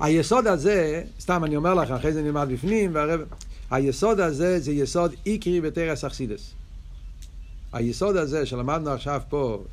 היסוד 0.00 0.46
הזה, 0.46 1.02
סתם 1.20 1.44
אני 1.44 1.56
אומר 1.56 1.74
לך, 1.74 1.90
אחרי 1.90 2.12
זה 2.12 2.22
נלמד 2.22 2.48
בפנים, 2.52 2.94
והרב... 2.94 3.20
היסוד 3.70 4.20
הזה 4.20 4.60
זה 4.60 4.72
יסוד 4.72 5.14
איקרי 5.26 5.60
בתרס 5.60 6.04
אכסידס. 6.04 6.50
היסוד 7.72 8.16
הזה 8.16 8.46
שלמדנו 8.46 8.90
עכשיו 8.90 9.20
פה, 9.28 9.64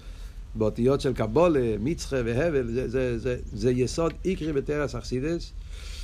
באותיות 0.55 1.01
של 1.01 1.13
קבולה, 1.13 1.75
מצחה 1.79 2.17
והבל, 2.25 2.67
זה, 2.67 2.89
זה, 2.89 3.19
זה, 3.19 3.37
זה 3.53 3.71
יסוד 3.71 4.13
איקרי 4.25 4.53
בתרס 4.53 4.95
אכסידס. 4.95 5.51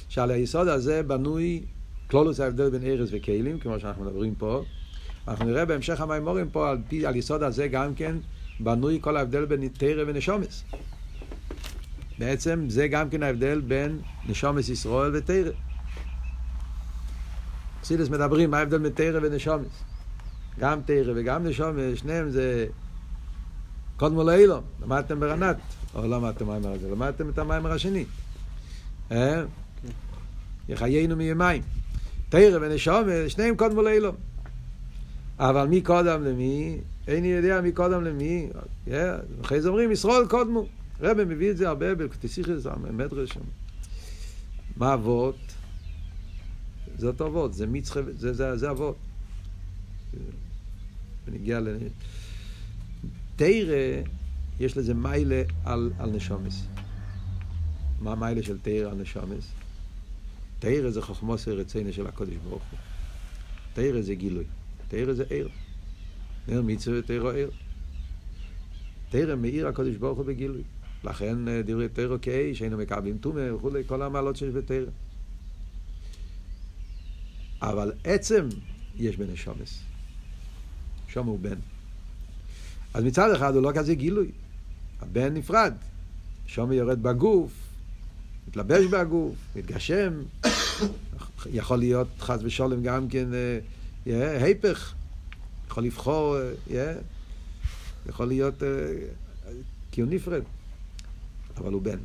שעל 0.09 0.31
היסוד 0.31 0.67
הזה 0.67 1.03
בנוי 1.03 1.63
כלולוס 2.09 2.39
ההבדל 2.39 2.69
בין 2.69 2.83
ארז 2.83 3.09
וכלים, 3.11 3.59
כמו 3.59 3.79
שאנחנו 3.79 4.03
מדברים 4.03 4.35
פה. 4.35 4.63
אנחנו 5.27 5.45
נראה 5.45 5.65
בהמשך 5.65 6.01
המימורים 6.01 6.49
פה, 6.49 6.69
על, 6.69 6.77
פי, 6.87 7.05
על 7.05 7.15
יסוד 7.15 7.43
הזה 7.43 7.67
גם 7.67 7.95
כן, 7.95 8.15
בנוי 8.59 8.99
כל 9.01 9.17
ההבדל 9.17 9.45
בין 9.45 9.67
תרא 9.67 10.03
ונשומס. 10.07 10.63
בעצם 12.19 12.65
זה 12.67 12.87
גם 12.87 13.09
כן 13.09 13.23
ההבדל 13.23 13.61
בין 13.61 13.99
נשומס 14.29 14.69
ישראל 14.69 15.15
ותרא. 15.15 15.51
חסידס 17.81 18.09
מדברים 18.09 18.51
מה 18.51 18.57
ההבדל 18.57 18.77
בין 18.77 18.91
תרא 18.91 19.19
ונשומס. 19.23 19.83
גם 20.59 20.81
תרא 20.85 21.13
וגם 21.15 21.47
נשומס, 21.47 21.99
שניהם 21.99 22.29
זה 22.29 22.67
קודמו 23.97 24.23
לאילום. 24.23 24.63
למדתם 24.81 25.19
ברנת, 25.19 25.57
או 25.95 26.07
למדתם 26.07 26.47
מיימר 26.47 26.71
הזה, 26.71 26.91
למדתם 26.91 27.29
את 27.29 27.37
המיימר 27.37 27.71
השני. 27.71 28.05
יחיינו 30.69 31.15
מימיים. 31.15 31.61
תרא 32.29 32.57
ונשומס, 32.61 33.13
שניהם 33.27 33.55
קודמו 33.55 33.81
לאילום. 33.81 34.15
אבל 35.39 35.67
מי 35.67 35.81
קודם 35.81 36.23
למי? 36.23 36.77
איני 37.07 37.27
יודע 37.27 37.61
מי 37.61 37.71
קודם 37.71 38.03
למי. 38.03 38.49
אחרי 39.41 39.61
זה 39.61 39.69
אומרים, 39.69 39.91
ישראל 39.91 40.27
קודמו. 40.27 40.65
רבי 41.01 41.25
מביא 41.25 41.51
את 41.51 41.57
זה 41.57 41.67
הרבה 41.67 41.95
בקטיסיכס, 41.95 42.65
המדרש 42.65 43.29
שם. 43.29 43.39
מה 44.77 44.93
אבות? 44.93 45.37
זה 46.97 47.07
אותו 47.07 47.27
אבות, 47.27 47.53
זה 47.53 47.67
מצחה, 47.67 47.99
זה, 48.17 48.33
זה, 48.33 48.57
זה 48.57 48.71
אבות. 48.71 48.95
ונגיע 51.27 51.59
ל... 51.59 51.77
תרא, 53.35 53.75
יש 54.59 54.77
לזה 54.77 54.93
מיילה 54.93 55.41
על, 55.65 55.91
על 55.99 56.11
נשומס. 56.11 56.65
מה 58.01 58.11
המיילה 58.11 58.43
של 58.43 58.57
תרא 58.61 58.91
על 58.91 58.97
נשומס? 58.97 59.51
תרא 60.59 60.89
זה 60.89 61.01
חוכמוס 61.01 61.47
רצינו 61.47 61.93
של 61.93 62.07
הקודש 62.07 62.35
ברוך 62.35 62.63
הוא. 62.71 62.79
תרא 63.73 64.01
זה 64.01 64.15
גילוי. 64.15 64.43
תרא 64.87 65.13
זה 65.13 65.23
עיר. 65.29 65.49
נר 66.47 66.61
מצווה 66.61 67.01
תרא 67.01 67.31
עיר. 67.31 67.51
תרא 69.09 69.35
מאיר 69.35 69.67
הקודש 69.67 69.95
ברוך 69.95 70.17
הוא 70.17 70.25
בגילוי. 70.25 70.61
לכן 71.03 71.47
אה, 71.47 71.61
דברי 71.61 71.89
תרא 71.89 72.17
כאש, 72.21 72.61
היינו 72.61 72.77
מקבלים 72.77 73.17
טומא 73.17 73.51
וכולי, 73.53 73.83
כל 73.87 74.01
המעלות 74.01 74.35
שיש 74.35 74.49
בתרא. 74.49 74.85
אבל 77.61 77.91
עצם 78.03 78.47
יש 78.97 79.17
בנשומס. 79.17 79.79
שום 81.07 81.27
הוא 81.27 81.39
בן. 81.39 81.57
אז 82.93 83.03
מצד 83.03 83.31
אחד 83.35 83.55
הוא 83.55 83.63
לא 83.63 83.71
כזה 83.75 83.95
גילוי. 83.95 84.31
הבן 85.01 85.33
נפרד. 85.33 85.73
שום 86.47 86.71
יורד 86.71 87.03
בגוף, 87.03 87.51
מתלבש 88.47 88.85
בגוף, 88.85 89.35
מתגשם. 89.55 90.13
יכול 91.51 91.77
להיות 91.77 92.07
חס 92.19 92.39
ושלום 92.43 92.83
גם 92.83 93.07
כן 93.07 93.27
אה, 94.07 94.43
היפך. 94.43 94.93
יכול 95.67 95.83
לבחור, 95.83 96.37
אה, 96.71 96.93
יכול 98.09 98.25
להיות 98.25 98.61
uh, 98.61 98.65
כי 99.91 100.01
הוא 100.01 100.09
נפרד. 100.09 100.41
אבל 101.57 101.73
הוא 101.73 101.81
בן. 101.81 101.97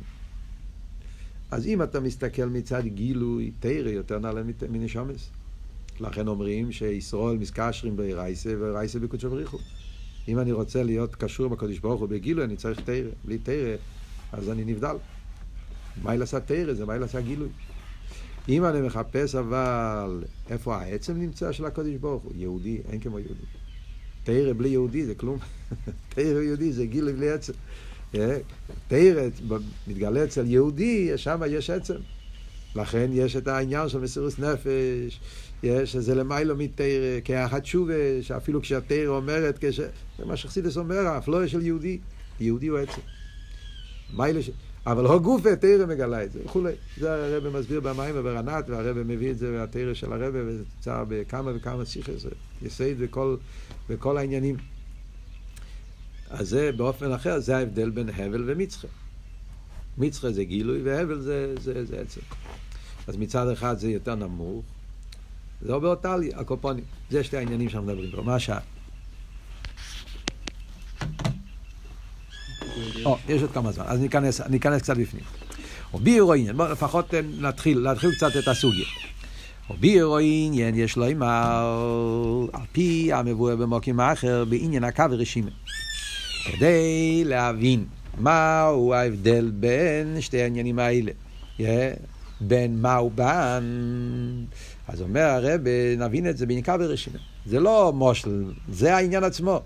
אז 1.51 1.67
אם 1.67 1.83
אתה 1.83 1.99
מסתכל 1.99 2.45
מצד 2.45 2.85
גילוי, 2.85 3.51
תרא 3.59 3.89
יותר 3.89 4.19
נעלה 4.19 4.41
מנשומס. 4.69 5.29
לכן 5.99 6.27
אומרים 6.27 6.71
שישראל 6.71 7.37
מסקשרים 7.37 7.97
ברייסה 7.97 8.49
ורייסה 8.59 8.99
בקודשו 8.99 9.29
בריחו. 9.29 9.57
אם 10.27 10.39
אני 10.39 10.51
רוצה 10.51 10.83
להיות 10.83 11.15
קשור 11.15 11.47
בקודש 11.47 11.79
ברוך 11.79 12.01
הוא 12.01 12.09
בגילוי, 12.09 12.45
אני 12.45 12.55
צריך 12.55 12.79
תרא. 12.79 13.09
בלי 13.25 13.37
תרא, 13.37 13.75
אז 14.31 14.49
אני 14.49 14.65
נבדל. 14.65 14.95
מה 16.03 16.15
לעשה 16.15 16.39
תרא? 16.39 16.73
זה 16.73 16.85
מה 16.85 16.97
לעשה 16.97 17.21
גילוי. 17.21 17.49
אם 18.49 18.65
אני 18.65 18.81
מחפש 18.81 19.35
אבל 19.35 20.23
איפה 20.49 20.77
העצם 20.77 21.17
נמצא 21.17 21.51
של 21.51 21.65
הקודש 21.65 21.95
ברוך 21.95 22.23
הוא, 22.23 22.31
יהודי, 22.35 22.81
אין 22.91 22.99
כמו 22.99 23.19
יהודי. 23.19 23.43
תרא 24.23 24.53
בלי 24.57 24.69
יהודי 24.69 25.05
זה 25.05 25.15
כלום. 25.15 25.37
תרא 26.15 26.41
יהודי 26.41 26.71
זה 26.71 26.85
גילוי 26.85 27.13
בלי 27.13 27.29
עצם. 27.29 27.53
תרא 28.87 29.21
מתגלה 29.87 30.23
אצל 30.23 30.45
יהודי, 30.47 31.11
שם 31.15 31.41
יש 31.49 31.69
עצם. 31.69 31.97
לכן 32.75 33.09
יש 33.13 33.35
את 33.35 33.47
העניין 33.47 33.89
של 33.89 33.99
מסירות 33.99 34.39
נפש, 34.39 35.19
יש 35.63 35.91
שזה 35.91 36.15
למיילו 36.15 36.55
מתרא, 36.55 37.19
כאחד 37.23 37.59
תשובה, 37.59 37.93
שאפילו 38.21 38.61
כשהתרא 38.61 39.07
אומרת, 39.07 39.57
כש... 39.61 39.79
זה 40.17 40.25
מה 40.25 40.37
שחסידס 40.37 40.77
אומר, 40.77 41.07
האפלואה 41.07 41.47
של 41.47 41.65
יהודי, 41.65 41.99
יהודי 42.39 42.67
הוא 42.67 42.79
עצם. 42.79 43.01
מיילו 44.13 44.43
ש... 44.43 44.49
אבל 44.85 45.05
הוא 45.05 45.17
גופה, 45.17 45.55
תרא 45.55 45.85
מגלה 45.85 46.23
את 46.23 46.31
זה 46.31 46.39
וכולי. 46.45 46.73
זה 46.97 47.13
הרב 47.13 47.57
מסביר 47.57 47.79
במים 47.79 48.15
וברנת, 48.17 48.69
והרב 48.69 48.97
מביא 48.97 49.31
את 49.31 49.37
זה 49.37 49.51
מהתרא 49.51 49.93
של 49.93 50.13
הרב, 50.13 50.33
וזה 50.35 50.63
נמצא 50.77 51.03
בכמה 51.07 51.51
וכמה 51.55 51.85
שיחס, 51.85 52.25
יסייד 52.61 52.99
בכל, 52.99 53.35
בכל 53.89 54.17
העניינים. 54.17 54.55
אז 56.29 56.49
זה 56.49 56.71
באופן 56.71 57.11
אחר, 57.11 57.39
זה 57.39 57.57
ההבדל 57.57 57.89
בין 57.89 58.09
הבל 58.09 58.43
ומצחה. 58.47 58.87
מצחה 59.97 60.31
זה 60.31 60.43
גילוי 60.43 60.81
והבל 60.81 61.19
זה, 61.19 61.55
זה, 61.61 61.85
זה 61.85 61.99
עצם. 61.99 62.21
אז 63.07 63.17
מצד 63.17 63.47
אחד 63.47 63.79
זה 63.79 63.91
יותר 63.91 64.15
נמוך, 64.15 64.65
זה 65.61 65.69
לא 65.71 65.79
באותה 65.79 66.15
הקופונים. 66.35 66.83
זה 67.09 67.23
שתי 67.23 67.37
העניינים 67.37 67.69
שאנחנו 67.69 67.87
מדברים 67.87 68.11
פה. 68.11 68.21
מה 68.21 68.35
השעה? 68.35 68.59
או, 73.05 73.17
יש 73.29 73.41
עוד 73.41 73.51
כמה 73.51 73.71
זמן, 73.71 73.83
אז 73.87 73.99
ניכנס, 73.99 74.41
ניכנס 74.41 74.81
קצת 74.81 74.97
בפנים. 74.97 75.23
או 75.93 75.99
בירו 75.99 76.33
עניין, 76.33 76.57
בואו 76.57 76.71
לפחות 76.71 77.13
נתחיל, 77.39 77.79
להתחיל 77.79 78.11
קצת 78.15 78.37
את 78.39 78.47
הסוגיה. 78.47 78.85
או 79.69 79.75
בירו 79.79 80.17
עניין 80.21 80.75
יש 80.75 80.97
לו 80.97 81.11
אמר, 81.11 82.47
על 82.53 82.61
פי 82.71 83.13
המבואר 83.13 83.55
במוקים 83.55 83.99
האחר, 83.99 84.45
בעניין 84.45 84.83
הקו 84.83 85.03
ורשימה. 85.11 85.51
כדי 86.45 87.23
להבין 87.25 87.85
מהו 88.17 88.93
ההבדל 88.93 89.51
בין 89.53 90.21
שתי 90.21 90.41
העניינים 90.41 90.79
האלה. 90.79 91.11
בין 92.41 92.81
מהו 92.81 93.09
בן, 93.15 93.63
אז 94.87 95.01
אומר 95.01 95.21
הרב, 95.21 95.61
נבין 95.97 96.29
את 96.29 96.37
זה 96.37 96.45
בעיקר 96.45 96.77
ברשימה. 96.77 97.17
זה 97.45 97.59
לא 97.59 97.93
מושל, 97.95 98.43
זה 98.69 98.95
העניין 98.95 99.23
עצמו. 99.23 99.61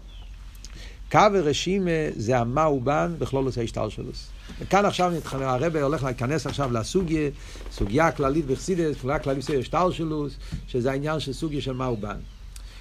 קו 1.11 1.19
ורשימה 1.33 1.91
זה 2.15 2.37
המהו 2.37 2.79
בן 2.79 3.13
בכלולוס 3.19 3.57
ההשתלשלוס. 3.57 4.27
וכאן 4.59 4.85
עכשיו 4.85 5.13
הרב 5.31 5.75
הולך 5.75 6.03
להיכנס 6.03 6.47
עכשיו 6.47 6.71
לסוגיה, 6.71 7.29
סוגיה 7.71 8.11
כללית 8.11 8.45
בחסידס, 8.45 8.97
סוגיה 9.01 9.19
כללית 9.19 9.45
של 9.45 9.59
השתלשלוס, 9.59 10.33
שזה 10.67 10.91
העניין 10.91 11.19
של 11.19 11.33
סוגיה 11.33 11.61
של 11.61 11.73
מהו 11.73 11.97
בן. 11.97 12.17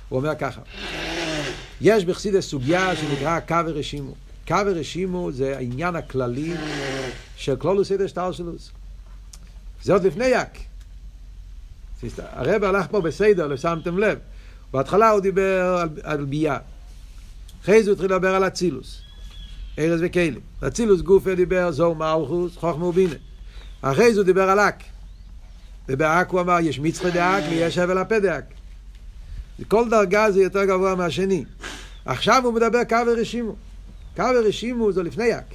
הוא 0.08 0.18
אומר 0.18 0.34
ככה, 0.38 0.60
יש 1.80 2.04
בחסידס 2.04 2.48
סוגיה 2.48 2.96
שנקרא 2.96 3.40
קו 3.40 3.56
ורשימו. 3.66 4.14
קו 4.48 4.56
ורשימו 4.66 5.32
זה 5.32 5.56
העניין 5.56 5.96
הכללי 5.96 6.54
של 7.36 7.56
כלולוס 7.56 7.92
השתלשלוס. 8.04 8.70
זה 9.82 9.92
עוד 9.92 10.04
לפני 10.04 10.24
יק. 10.24 10.58
הרב 12.18 12.64
הלך 12.64 12.86
פה 12.90 13.00
בסדר, 13.00 13.46
לא 13.46 13.56
שמתם 13.56 13.98
לב. 13.98 14.18
בהתחלה 14.72 15.10
הוא 15.10 15.20
דיבר 15.20 15.76
על, 15.80 15.88
על 16.02 16.24
ביאה. 16.24 16.58
אחרי 17.68 17.83
זה 17.83 17.90
הוא 17.90 17.94
התחיל 17.94 18.11
לדבר 18.11 18.35
על 18.35 18.46
אצילוס. 18.46 19.00
ארז 19.78 20.00
וכלים. 20.02 20.40
אצילוס 20.66 21.00
גופה 21.00 21.35
דיבר 21.35 21.72
זוהו 21.72 21.94
מלכוס, 21.94 22.57
חוכמה 22.57 22.85
ובינה. 22.85 23.14
אחרי 23.83 24.14
זה 24.14 24.20
הוא 24.20 24.26
דיבר 24.26 24.50
על 24.50 24.59
אק. 24.59 24.83
ובאק 25.88 26.31
הוא 26.31 26.40
אמר, 26.40 26.59
יש 26.62 26.78
מצחה 26.78 27.11
דאק 27.11 27.44
ויש 27.50 27.78
הבל 27.78 27.98
הפה 27.98 28.20
דאק. 28.20 28.44
כל 29.68 29.90
דרגה 29.90 30.31
זה 30.31 30.42
יותר 30.42 30.64
גבוה 30.64 30.94
מהשני. 30.94 31.44
עכשיו 32.04 32.42
הוא 32.44 32.52
מדבר 32.52 32.85
קו 32.85 32.96
ורשימו. 33.07 33.57
קו 34.16 34.24
ורשימו 34.37 34.92
זה 34.92 35.02
לפני 35.02 35.24
יק. 35.24 35.54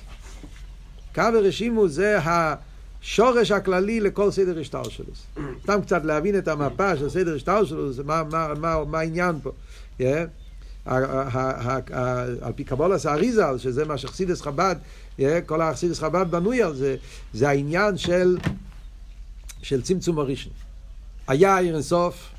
קו 1.16 1.24
ורשימו 1.34 1.88
זה 1.88 2.20
ה... 2.20 2.56
שורש 3.02 3.52
הכללי 3.52 4.00
לכל 4.00 4.32
סדר 4.32 4.60
השטר 4.60 4.84
שלו. 4.84 5.06
סתם 5.64 5.82
קצת 5.82 6.06
להבין 6.06 6.38
את 6.38 6.48
המפה 6.48 6.98
של 6.98 7.10
סדר 7.10 7.36
השטר 7.36 7.66
שלו, 7.66 7.90
מה, 8.06 8.24
מה, 8.24 8.54
מה, 8.60 8.84
מה 8.86 9.00
העניין 9.00 9.40
פה. 9.44 9.52
Yeah. 10.00 10.04
על 10.86 12.54
פי 12.56 12.64
קבולס 12.64 13.06
האריזל, 13.06 13.58
שזה 13.58 13.86
מה 13.86 13.98
שחסידס 13.98 14.42
חב"ד, 14.42 14.76
כל 15.46 15.62
החסידס 15.62 16.00
חב"ד 16.00 16.32
בנוי 16.32 16.64
על 16.64 16.76
זה, 16.76 16.96
זה 17.34 17.50
העניין 17.50 17.98
של, 17.98 18.38
של 19.62 19.82
צמצום 19.82 20.20
הראשון. 20.20 20.54
היה 21.28 21.58
עיר 21.58 21.74
אינסוף, 21.74 22.30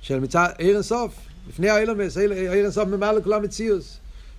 של 0.00 0.20
מצד 0.20 0.48
עיר 0.58 0.74
אינסוף, 0.74 1.14
לפני 1.48 1.70
האילומס, 1.70 2.16
עיר 2.16 2.52
אינסוף 2.52 2.88
ממלא 2.88 3.20
כולם 3.24 3.42
מציאוס. 3.42 3.98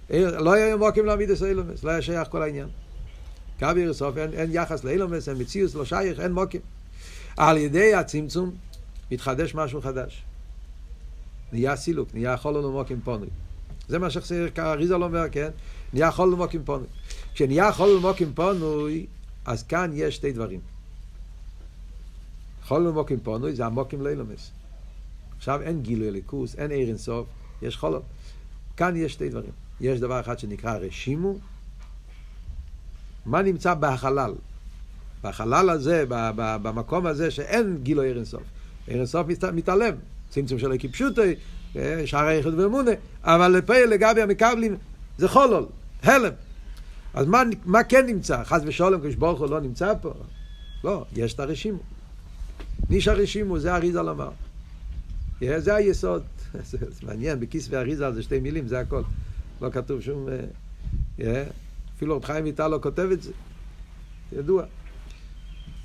לא 0.10 0.54
היה 0.54 0.76
מוקים 0.76 1.06
להעמיד 1.06 1.30
את 1.30 1.42
האילומס, 1.42 1.84
לא 1.84 1.92
היה 1.92 2.02
שייך 2.02 2.28
כל 2.30 2.42
העניין. 2.42 2.68
קו 3.60 3.68
עיר 3.76 3.94
סוף, 3.94 4.18
אין, 4.18 4.34
אין 4.34 4.50
יחס 4.54 4.84
לאילומס, 4.84 5.30
אין 5.30 5.38
מציאוס, 5.38 5.76
לא 5.76 5.86
שייך, 5.86 6.20
אין 6.20 6.32
מוקים. 6.32 6.62
על 7.38 7.58
ידי 7.58 7.94
הצמצום 7.94 8.56
מתחדש 9.12 9.56
משהו 9.56 9.82
חדש. 9.82 10.24
נהיה 11.52 11.76
סילוק, 11.76 12.10
נהיה 12.14 12.38
חולון 12.38 12.66
ומוקים 12.66 13.02
פונוי. 13.04 13.30
זה 13.88 14.00
מה 14.00 14.08
שהריזל 14.10 15.04
אומר, 15.04 15.30
כן? 15.32 15.50
נהיה 15.94 16.12
חולון 16.12 16.34
ומוקים 16.34 16.66
פונוי. 16.66 16.88
כשנהיה 17.34 17.72
חולון 17.72 17.98
ומוקים 17.98 18.34
פונוי, 18.34 19.06
אז 19.46 19.64
כאן 19.64 19.92
יש 19.94 20.16
שתי 20.16 20.32
דברים. 20.32 20.60
חולול 22.68 22.94
מוקים 22.94 23.20
פונוי 23.20 23.56
זה 23.56 23.66
המוקים 23.66 24.02
לאילומס. 24.02 24.52
עכשיו 25.38 25.62
אין 25.62 25.82
גילוי 25.82 26.12
ליכוס, 26.12 26.56
אין 26.56 26.72
עיר 26.72 26.88
אינסוף, 26.88 27.28
יש 27.62 27.78
חולול. 27.78 28.02
כאן 28.78 28.96
יש 28.96 29.14
שתי 29.14 29.30
דברים. 29.30 29.52
יש 29.82 30.00
דבר 30.00 30.20
אחד 30.20 30.40
שנקרא 30.40 30.78
רשימו. 30.78 31.38
מה 33.26 33.42
נמצא 33.42 33.74
בחלל? 33.80 34.34
בחלל 35.24 35.70
הזה, 35.70 36.06
במקום 36.36 37.06
הזה 37.06 37.32
שאין 37.32 37.78
גילוי 37.84 38.08
עיר 38.08 38.18
אינסוף. 38.18 38.44
עיר 38.88 38.98
אינסוף 38.98 39.28
מתעלם. 39.54 39.96
צמצום 40.30 40.60
של 40.60 40.72
הקיפשוטי, 40.72 41.36
אה, 41.76 42.02
שער 42.08 42.28
היחד 42.28 42.60
ואמונה, 42.60 42.92
אבל 43.24 43.52
לפה 43.52 43.86
לגבי 43.86 44.22
המקבלים 44.22 44.78
זה 45.18 45.28
חולול, 45.28 45.66
הלם. 46.04 46.34
אז 47.14 47.28
מה, 47.28 47.42
מה 47.66 47.84
כן 47.84 48.06
נמצא? 48.06 48.44
חס 48.44 48.62
ושלום, 48.66 49.02
כשברוך 49.10 49.40
הוא 49.40 49.50
לא 49.50 49.60
נמצא 49.60 49.94
פה? 50.02 50.14
לא, 50.84 51.06
יש 51.16 51.34
את 51.34 51.40
הרשימו. 51.40 51.80
ניש 52.90 53.08
הרשימו, 53.08 53.60
זה 53.60 53.76
אריזל 53.76 54.10
אמר. 54.10 54.30
זה 55.58 55.76
היסוד. 55.76 56.24
זה 56.70 56.78
מעניין, 57.04 57.40
בכיס 57.40 57.68
ואריזל 57.70 58.14
זה 58.14 58.24
שתי 58.24 58.40
מילים, 58.40 58.68
זה 58.68 58.80
הכל. 58.80 59.02
לא 59.62 59.70
כתוב 59.70 60.02
שום... 60.02 60.28
אה, 61.22 61.44
אפילו 61.98 62.16
רב 62.16 62.26
חיים 62.26 62.46
ויטל 62.46 62.68
לא 62.68 62.80
כותב 62.82 63.10
את 63.14 63.22
זה. 63.22 63.32
ידוע. 64.32 64.64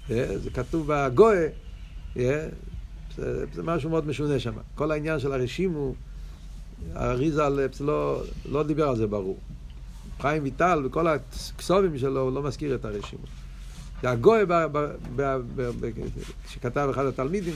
זה 0.09 0.51
כתוב 0.55 0.93
בגואה. 0.93 1.49
זה, 3.17 3.45
זה 3.55 3.63
משהו 3.63 3.91
מאוד 3.91 4.07
משונה 4.07 4.39
שם. 4.39 4.53
כל 4.75 4.91
העניין 4.91 5.19
של 5.19 5.33
הרשימו, 5.33 5.95
אריזל 6.97 7.69
לא, 7.81 8.23
לא 8.51 8.63
דיבר 8.63 8.89
על 8.89 8.97
זה 8.97 9.07
ברור. 9.07 9.39
חיים 10.21 10.43
ויטל 10.43 10.83
וכל 10.85 11.07
הכסובים 11.07 11.99
שלו, 11.99 12.21
הוא 12.21 12.33
לא 12.33 12.43
מזכיר 12.43 12.75
את 12.75 12.85
הרשימו. 12.85 13.23
הגוי 14.03 14.41
שכתב 16.49 16.89
אחד 16.91 17.07
התלמידים, 17.07 17.55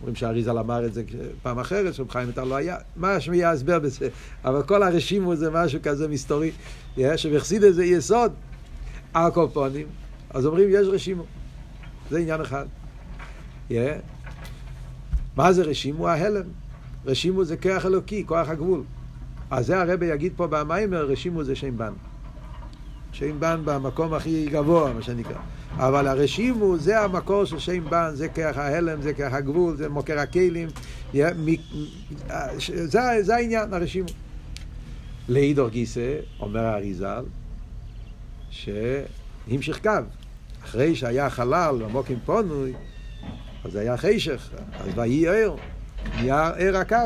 אומרים 0.00 0.16
שאריזל 0.16 0.58
אמר 0.58 0.86
את 0.86 0.94
זה 0.94 1.02
פעם 1.42 1.58
אחרת, 1.58 1.94
שחיים 1.94 2.28
ויטל 2.28 2.44
לא 2.44 2.54
היה, 2.54 2.76
מה 2.96 3.20
שמי 3.20 3.44
ההסבר 3.44 3.78
בזה, 3.78 4.08
אבל 4.44 4.62
כל 4.62 4.82
הרשימו 4.82 5.36
זה 5.36 5.50
משהו 5.50 5.78
כזה 5.82 6.08
מסתורי, 6.08 6.50
שבחסיד 7.16 7.64
איזה 7.64 7.84
יסוד, 7.84 8.32
על 9.14 9.30
כל 9.30 9.46
פונים, 9.52 9.86
אז 10.30 10.46
אומרים 10.46 10.68
יש 10.72 10.86
רשימו, 10.86 11.24
זה 12.10 12.18
עניין 12.18 12.40
אחד. 12.40 12.66
מה 15.36 15.52
זה 15.52 15.62
רשימו? 15.62 16.08
ההלם. 16.08 16.42
רשימו 17.06 17.44
זה 17.44 17.56
כוח 17.56 17.86
אלוקי, 17.86 18.24
כוח 18.26 18.48
הגבול. 18.48 18.82
אז 19.50 19.66
זה 19.66 19.80
הרבי 19.80 20.06
יגיד 20.06 20.32
פה 20.36 20.46
במיימר, 20.46 21.06
רשימו 21.06 21.44
זה 21.44 21.56
שם 21.56 21.78
בן. 21.78 21.92
שם 23.12 23.40
בן 23.40 23.60
במקום 23.64 24.14
הכי 24.14 24.46
גבוה, 24.46 24.92
מה 24.92 25.02
שנקרא. 25.02 25.38
אבל 25.76 26.06
הרשימו 26.06 26.78
זה 26.78 27.00
המקור 27.00 27.44
של 27.44 27.58
שם 27.58 27.90
בן, 27.90 28.10
זה 28.14 28.28
כוח 28.28 28.56
ההלם, 28.56 29.02
זה 29.02 29.14
כוח 29.14 29.32
הגבול, 29.32 29.76
זה 29.76 29.88
מוקר 29.88 30.18
הכלים. 30.18 30.68
זה, 31.12 31.30
זה 33.20 33.34
העניין, 33.34 33.74
הרשימו. 33.74 34.08
לאידור 35.28 35.68
גיסא, 35.68 36.16
אומר 36.40 36.64
האריזל, 36.64 37.24
שהמשיך 38.50 39.82
קו. 39.82 39.90
אחרי 40.64 40.94
שהיה 40.94 41.30
חלל, 41.30 41.82
עמוק 41.84 42.10
עם 42.10 42.18
פונוי, 42.24 42.72
אז 43.64 43.72
זה 43.72 43.80
היה 43.80 43.96
חשך, 43.96 44.50
אז 44.80 44.88
ויהי 44.94 45.28
ער, 45.28 45.54
נהיה 46.16 46.50
ער 46.56 46.76
הקו. 46.76 46.96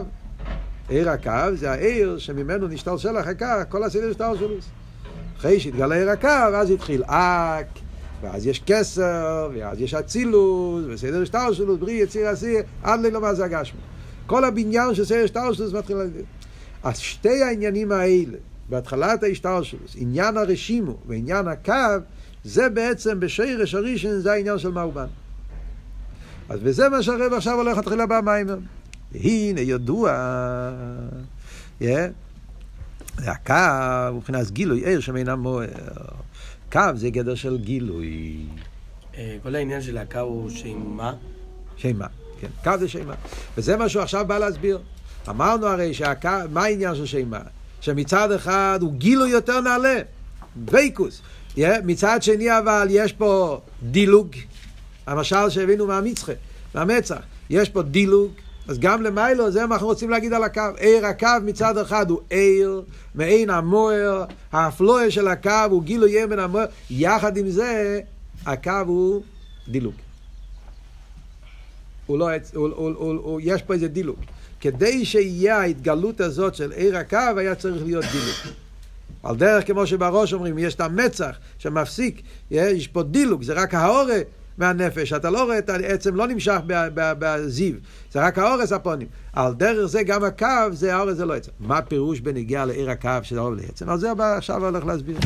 ער 0.90 1.08
הקו 1.08 1.56
זה 1.56 1.70
העיר 1.70 2.18
שממנו 2.18 2.68
נשתלשל 2.68 3.18
אחר 3.20 3.34
כך 3.34 3.62
כל 3.68 3.84
הסדר 3.84 4.12
שטר 4.12 4.36
שלו. 4.36 4.54
אחרי 5.38 5.60
שהתגלה 5.60 5.94
ער 5.94 6.10
הקו, 6.10 6.56
אז 6.56 6.70
התחיל 6.70 7.02
אק, 7.04 7.66
ואז 8.22 8.46
יש 8.46 8.62
כסר, 8.66 9.50
ואז 9.54 9.80
יש 9.80 9.94
אצילוס, 9.94 10.84
וסדר 10.88 11.24
שטר 11.24 11.52
שלו, 11.52 11.78
בריא, 11.78 12.02
יציר, 12.02 12.32
אסיר, 12.32 12.62
עד 12.82 13.00
ללמה 13.00 13.34
זה 13.34 13.44
הגשמו. 13.44 13.80
כל 14.26 14.44
הבניין 14.44 14.94
של 14.94 15.04
סדר 15.04 15.26
שטר 15.26 15.52
שלו 15.52 15.78
מתחיל... 15.78 15.96
אז 16.82 16.98
שתי 16.98 17.42
העניינים 17.42 17.92
האלה, 17.92 18.38
בהתחלת 18.68 19.22
ההשטר 19.22 19.62
שלו, 19.62 19.80
עניין 19.94 20.36
הרשימו 20.36 20.96
ועניין 21.06 21.48
הקו, 21.48 21.72
זה 22.44 22.68
בעצם 22.68 23.20
בשרש 23.20 23.74
הראשון, 23.74 24.20
זה 24.20 24.32
העניין 24.32 24.58
של 24.58 24.70
מאובן. 24.70 25.06
אז 26.48 26.60
וזה 26.62 26.88
מה 26.88 27.02
שהרב 27.02 27.32
עכשיו 27.32 27.54
הולך 27.54 27.76
להתחיל 27.76 28.00
הבא 28.00 28.20
מיימר. 28.24 28.58
הנה 29.14 29.60
ידוע, 29.60 30.10
yeah. 31.80 31.84
הקו, 33.18 34.16
מבחינת 34.16 34.50
גילוי 34.50 34.82
ער 34.84 35.00
שאין 35.00 35.28
המוער. 35.28 35.68
קו 36.72 36.80
זה 36.94 37.10
גדר 37.10 37.34
של 37.34 37.58
גילוי. 37.58 38.36
אה, 39.16 39.36
כל 39.42 39.54
העניין 39.54 39.82
של 39.82 39.98
הקו 39.98 40.18
הוא 40.18 40.50
שימה? 40.50 41.14
שימה, 41.76 42.06
כן. 42.40 42.48
קו 42.64 42.78
זה 42.78 42.88
שימה. 42.88 43.14
וזה 43.58 43.76
מה 43.76 43.88
שהוא 43.88 44.02
עכשיו 44.02 44.24
בא 44.26 44.38
להסביר. 44.38 44.78
אמרנו 45.28 45.66
הרי 45.66 45.94
שהקו, 45.94 46.28
מה 46.52 46.64
העניין 46.64 46.94
של 46.94 47.06
שימה? 47.06 47.40
שמצד 47.80 48.32
אחד 48.32 48.78
הוא 48.82 48.92
גילוי 48.92 49.30
יותר 49.30 49.60
נעלה, 49.60 49.98
דבקוס. 50.56 51.22
מצד 51.84 52.22
שני 52.22 52.58
אבל 52.58 52.86
יש 52.90 53.12
פה 53.12 53.60
דילוג, 53.82 54.28
המשל 55.06 55.50
שהבינו 55.50 55.86
מהמצחה, 55.86 56.32
מהמצח. 56.74 57.20
יש 57.50 57.68
פה 57.68 57.82
דילוג, 57.82 58.32
אז 58.68 58.78
גם 58.78 59.02
למיילו, 59.02 59.50
זה 59.50 59.66
מה 59.66 59.74
אנחנו 59.74 59.86
רוצים 59.86 60.10
להגיד 60.10 60.32
על 60.32 60.44
הקו. 60.44 60.60
עיר 60.78 61.06
הקו 61.06 61.28
מצד 61.42 61.78
אחד 61.78 62.10
הוא 62.10 62.20
עיר, 62.30 62.82
מעין 63.14 63.50
המוער, 63.50 64.24
האפלואה 64.52 65.10
של 65.10 65.28
הקו 65.28 65.50
הוא 65.70 65.82
גילו 65.82 66.06
ימן 66.06 66.38
המוער, 66.38 66.66
יחד 66.90 67.36
עם 67.36 67.50
זה, 67.50 68.00
הקו 68.46 68.82
הוא 68.86 69.22
דילוג. 69.68 69.94
הוא 72.06 72.18
לא, 72.18 72.28
הוא, 72.54 72.68
הוא, 72.74 72.90
הוא, 72.96 73.14
הוא, 73.22 73.40
יש 73.44 73.62
פה 73.62 73.74
איזה 73.74 73.88
דילוג. 73.88 74.16
כדי 74.60 75.04
שיהיה 75.04 75.58
ההתגלות 75.58 76.20
הזאת 76.20 76.54
של 76.54 76.72
עיר 76.72 76.96
הקו, 76.96 77.18
היה 77.36 77.54
צריך 77.54 77.84
להיות 77.84 78.04
דילוג. 78.12 78.56
על 79.22 79.36
דרך 79.36 79.66
כמו 79.66 79.86
שבראש 79.86 80.32
אומרים, 80.32 80.58
יש 80.58 80.74
את 80.74 80.80
המצח 80.80 81.36
שמפסיק, 81.58 82.22
יש 82.50 82.88
פה 82.88 83.02
דילוג, 83.02 83.42
זה 83.42 83.52
רק 83.52 83.74
העורף. 83.74 84.22
מהנפש, 84.58 85.12
אתה 85.12 85.30
לא 85.30 85.44
רואה 85.44 85.58
את 85.58 85.68
העצם 85.68 86.14
לא 86.14 86.26
נמשך 86.26 86.56
בזיו, 86.94 87.74
זה 88.12 88.26
רק 88.26 88.38
האורס 88.38 88.72
הפונים. 88.72 89.08
על 89.32 89.54
דרך 89.54 89.86
זה 89.86 90.02
גם 90.02 90.24
הקו, 90.24 90.46
זה 90.72 90.96
האורס 90.96 91.16
זה 91.16 91.26
לא 91.26 91.34
עצם. 91.34 91.50
מה 91.60 91.82
פירוש 91.82 92.20
בנגיעה 92.20 92.64
לעיר 92.64 92.90
הקו 92.90 93.10
של 93.22 93.38
האורס 93.38 93.60
לעצם? 93.62 93.88
על 93.88 93.98
זה 93.98 94.12
עכשיו 94.36 94.64
הולך 94.64 94.84
להסביר. 94.84 95.18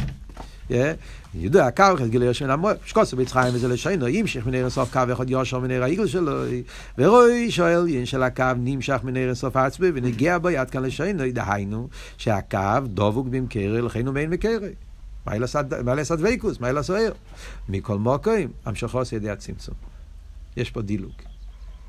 יודע, 1.34 1.66
הקו 1.66 1.84
חלגיל 1.98 2.22
יושר 2.22 2.44
מן 2.44 2.50
המוער, 2.50 2.74
שקוסו 2.84 3.16
ביצחיים 3.16 3.54
וזה 3.54 3.68
לשינו, 3.68 4.08
ימשך 4.08 4.46
מנהר 4.46 4.66
הסוף 4.66 4.92
קו 4.92 5.00
אחד 5.12 5.30
יושר 5.30 5.58
מנהר 5.58 5.82
העיגל 5.82 6.06
שלו, 6.06 6.32
ורואי 6.98 7.50
שואל 7.50 7.88
ין 7.88 8.06
של 8.06 8.22
הקו 8.22 8.44
נמשך 8.56 9.00
מנהר 9.04 9.30
הסוף 9.30 9.56
עצמי 9.56 9.88
ונגיע 9.94 10.38
בו 10.38 10.50
יד 10.50 10.70
כאן 10.70 10.82
לשינו, 10.82 11.24
דהיינו 11.32 11.88
שהקו 12.18 12.58
דבוק 12.86 13.28
במקרה 13.28 13.80
לכן 13.80 14.06
הוא 14.06 14.14
מעין 14.14 14.30
מקרה. 14.30 14.68
מה 15.26 15.94
לעשות 15.94 16.18
דבקוס, 16.18 16.60
מה 16.60 16.72
לעשות 16.72 16.96
עיר. 16.96 17.14
מכל 17.68 17.98
מוקרים, 17.98 18.50
המשכו 18.64 18.98
עושה 18.98 19.16
ידי 19.16 19.30
הצמצום. 19.30 19.74
יש 20.56 20.70
פה 20.70 20.82
דילוג. 20.82 21.12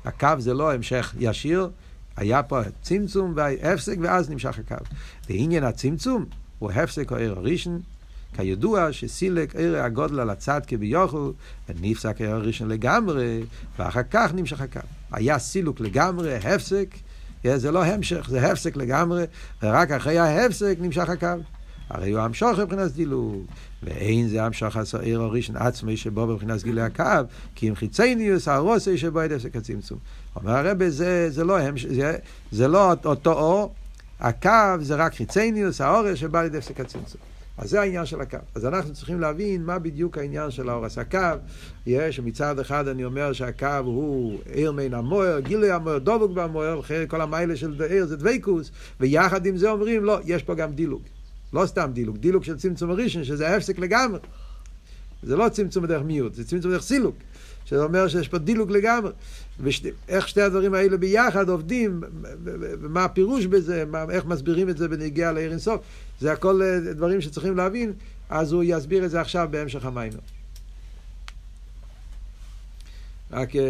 הקו 0.04 0.28
זה 0.38 0.54
לא 0.54 0.72
המשך 0.72 1.14
ישיר, 1.18 1.70
היה 2.16 2.42
פה 2.42 2.60
צמצום 2.82 3.32
והפסק 3.36 3.96
ואז 4.00 4.30
נמשך 4.30 4.58
הקו. 4.58 4.84
ועניין 5.28 5.64
הצמצום 5.64 6.24
הוא 6.58 6.70
הפסק 6.72 7.12
או 7.12 7.16
עיר 7.16 7.38
הראשון, 7.38 7.80
כידוע 8.36 8.92
שסילק 8.92 9.56
עיר 9.56 9.76
הגודל 9.76 10.20
על 10.20 10.30
הצד 10.30 10.60
כביכול, 10.66 11.32
ונפסק 11.68 12.20
עיר 12.20 12.30
הראשון 12.30 12.68
לגמרי, 12.68 13.42
ואחר 13.78 14.02
כך 14.10 14.34
נמשך 14.34 14.60
הקו. 14.60 14.80
היה 15.12 15.38
סילוק 15.38 15.80
לגמרי, 15.80 16.36
הפסק, 16.36 16.88
זה 17.44 17.70
לא 17.70 17.84
המשך, 17.84 18.26
זה 18.30 18.52
הפסק 18.52 18.76
לגמרי, 18.76 19.24
ורק 19.62 19.90
אחרי 19.90 20.18
ההפסק 20.18 20.76
נמשך 20.80 21.08
הקו. 21.08 21.26
הרי 21.92 22.10
הוא 22.10 22.20
המשוך 22.20 22.58
מבחינת 22.58 22.92
דילוג. 22.92 23.44
ואין 23.82 24.28
זה 24.28 24.44
המשוך 24.44 24.76
הסוער 24.76 25.22
הראשון 25.22 25.56
עצמי 25.56 25.96
שבו 25.96 26.26
מבחינת 26.26 26.62
גילוי 26.62 26.82
הקו, 26.82 27.04
כי 27.54 27.68
אם 27.68 27.74
חיצניוס 27.74 28.48
הרוסי 28.48 28.98
שבו 28.98 29.20
עד 29.20 29.32
הפסק 29.32 29.56
הצמצום. 29.56 29.98
אומר 30.36 30.52
הרב, 30.52 30.88
זה, 30.88 31.30
זה, 31.30 31.44
לא, 31.44 31.58
זה, 31.90 32.16
זה 32.52 32.68
לא 32.68 32.92
אותו 33.04 33.32
אור, 33.32 33.74
הקו 34.20 34.50
זה 34.80 34.94
רק 34.94 35.14
חיצניוס, 35.14 35.80
האורש 35.80 36.20
שבא 36.20 36.42
לידי 36.42 36.58
הפסק 36.58 36.80
הצמצום. 36.80 37.20
אז 37.58 37.70
זה 37.70 37.80
העניין 37.80 38.06
של 38.06 38.20
הקו. 38.20 38.38
אז 38.54 38.66
אנחנו 38.66 38.92
צריכים 38.92 39.20
להבין 39.20 39.64
מה 39.64 39.78
בדיוק 39.78 40.18
העניין 40.18 40.50
של 40.50 40.68
האורס 40.68 40.98
הקו. 40.98 41.18
יש 41.86 42.20
מצד 42.20 42.58
אחד 42.58 42.88
אני 42.88 43.04
אומר 43.04 43.32
שהקו 43.32 43.66
הוא 43.84 44.38
עיר 44.52 44.72
מן 44.72 44.94
המוער, 44.94 45.40
גילוי 45.40 45.70
המוער, 45.70 45.98
דבוק 45.98 46.30
במוער, 46.30 46.80
כל 47.08 47.20
המיילה 47.20 47.56
של 47.56 47.82
עיר 47.90 48.06
זה 48.06 48.16
דבקוס, 48.16 48.70
ויחד 49.00 49.46
עם 49.46 49.56
זה 49.56 49.70
אומרים 49.70 50.04
לא, 50.04 50.18
יש 50.24 50.42
פה 50.42 50.54
גם 50.54 50.72
דילוג. 50.72 51.02
לא 51.52 51.66
סתם 51.66 51.90
דילוג, 51.94 52.16
דילוג 52.16 52.44
של 52.44 52.56
צמצום 52.56 52.90
הראשון, 52.90 53.24
שזה 53.24 53.56
הפסק 53.56 53.78
לגמרי. 53.78 54.18
זה 55.22 55.36
לא 55.36 55.48
צמצום 55.48 55.84
בדרך 55.84 56.02
מיעוט, 56.02 56.34
זה 56.34 56.44
צמצום 56.44 56.70
בדרך 56.70 56.82
סילוק. 56.82 57.16
שזה 57.64 57.84
אומר 57.84 58.08
שיש 58.08 58.28
פה 58.28 58.38
דילוג 58.38 58.70
לגמרי. 58.70 59.12
ואיך 59.60 60.28
שתי 60.28 60.42
הדברים 60.42 60.74
האלה 60.74 60.96
ביחד 60.96 61.48
עובדים, 61.48 62.00
ומה 62.44 63.04
הפירוש 63.04 63.46
בזה, 63.46 63.84
מה, 63.84 64.04
איך 64.10 64.24
מסבירים 64.24 64.68
את 64.68 64.76
זה 64.76 64.88
בנגיעה 64.88 65.32
לעיר 65.32 65.50
אינסוף, 65.50 65.80
זה 66.20 66.32
הכל 66.32 66.62
אה, 66.62 66.92
דברים 66.92 67.20
שצריכים 67.20 67.56
להבין, 67.56 67.92
אז 68.30 68.52
הוא 68.52 68.62
יסביר 68.66 69.04
את 69.04 69.10
זה 69.10 69.20
עכשיו 69.20 69.48
בהמשך 69.50 69.84
המים. 69.84 70.12
רק 73.32 73.56
אה, 73.56 73.62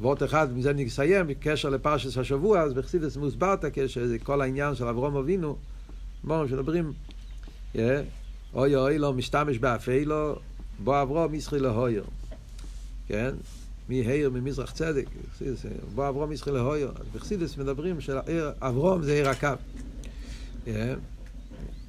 וורט 0.00 0.22
אחד, 0.22 0.56
מזה 0.56 0.72
נסיים, 0.72 1.26
בקשר 1.26 1.68
לפרשת 1.68 2.18
השבוע, 2.18 2.60
אז 2.60 2.74
בחסידס 2.74 3.16
מוסבר 3.16 3.54
את 3.54 3.64
הקשר, 3.64 4.06
זה 4.06 4.18
כל 4.18 4.40
העניין 4.40 4.74
של 4.74 4.86
אברום 4.86 5.16
אבינו, 5.16 5.56
כמו 6.22 6.44
שמדברים, 6.48 6.92
אוי 8.54 8.76
אוי 8.76 8.98
לא 8.98 9.12
משתמש 9.12 9.58
באפילו, 9.58 10.36
בוא 10.78 11.02
אברום 11.02 11.34
ישחי 11.34 11.58
להויר, 11.58 12.04
כן? 13.08 13.34
מהעיר 13.88 14.30
ממזרח 14.30 14.70
צדק, 14.72 15.06
בוא 15.94 16.08
אברום 16.08 16.32
ישחי 16.32 16.50
להויר, 16.50 16.88
אז 16.88 17.06
בחסידס 17.14 17.56
מדברים 17.56 18.00
שאברום 18.00 19.02
זה 19.02 19.12
עיר 19.12 19.28
הקו. 19.28 19.48
אה, 20.66 20.94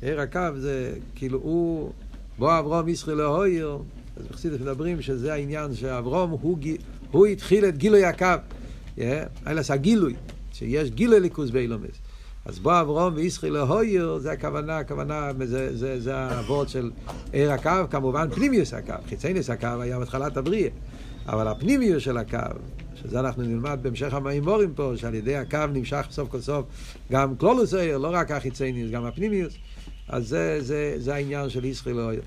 עיר 0.02 0.22
הקו 0.22 0.40
זה 0.58 0.94
כאילו 1.16 1.40
הוא, 1.40 1.92
בוא 2.38 2.60
אברום 2.60 2.90
ישחי 2.90 3.16
להויר, 3.16 3.78
אז 4.18 4.28
בחסידס 4.28 4.62
מדברים 4.62 5.02
שזה 5.02 5.34
העניין 5.34 5.76
שאברום 5.76 6.30
הוא, 6.30 6.58
הוא 7.12 7.26
התחיל 7.26 7.66
את 7.66 7.78
גילוי 7.78 8.06
הקו, 8.06 8.28
אילס 9.48 9.72
הגילוי, 9.72 10.16
שיש 10.54 10.90
גילוי 10.90 11.20
ליכוז 11.20 11.52
באילומס. 11.52 12.03
אז 12.46 12.60
בוא 12.60 12.82
אברום 12.82 13.14
וישחי 13.16 13.50
להויר, 13.50 14.18
זה 14.18 14.32
הכוונה, 14.32 14.78
הכוונה, 14.78 15.32
זה, 15.44 15.78
זה, 15.78 16.00
זה 16.00 16.16
האבות 16.16 16.70
של 16.70 16.92
עיר 17.32 17.52
הקו, 17.52 17.90
כמובן 17.90 18.30
פנימיוס 18.30 18.74
הקו, 18.74 18.94
חיצייניוס 19.10 19.50
הקו 19.50 19.68
היה 19.82 20.00
בתחילת 20.00 20.38
הבריאה, 20.38 20.70
אבל 21.28 21.48
הפנימיוס 21.48 22.04
של 22.04 22.18
הקו, 22.18 22.38
שזה 22.96 23.20
אנחנו 23.20 23.44
נלמד 23.44 23.80
בהמשך 23.82 24.14
המימורים 24.14 24.74
פה, 24.74 24.94
שעל 24.96 25.16
ידי 25.16 25.36
הקו 25.36 25.58
נמשך 25.74 26.06
סוף 26.10 26.30
כל 26.30 26.42
סוף 26.42 26.66
גם 27.12 27.36
קלולוס 27.36 27.74
העיר, 27.74 27.98
לא 27.98 28.10
רק 28.14 28.32
החיצייניוס, 28.32 28.92
גם 28.92 29.06
הפנימיוס, 29.06 29.54
אז 30.08 30.28
זה, 30.28 30.58
זה, 30.62 30.94
זה 30.98 31.14
העניין 31.16 31.50
של 31.50 31.66
ישחי 31.66 31.94
להויר. 31.94 32.22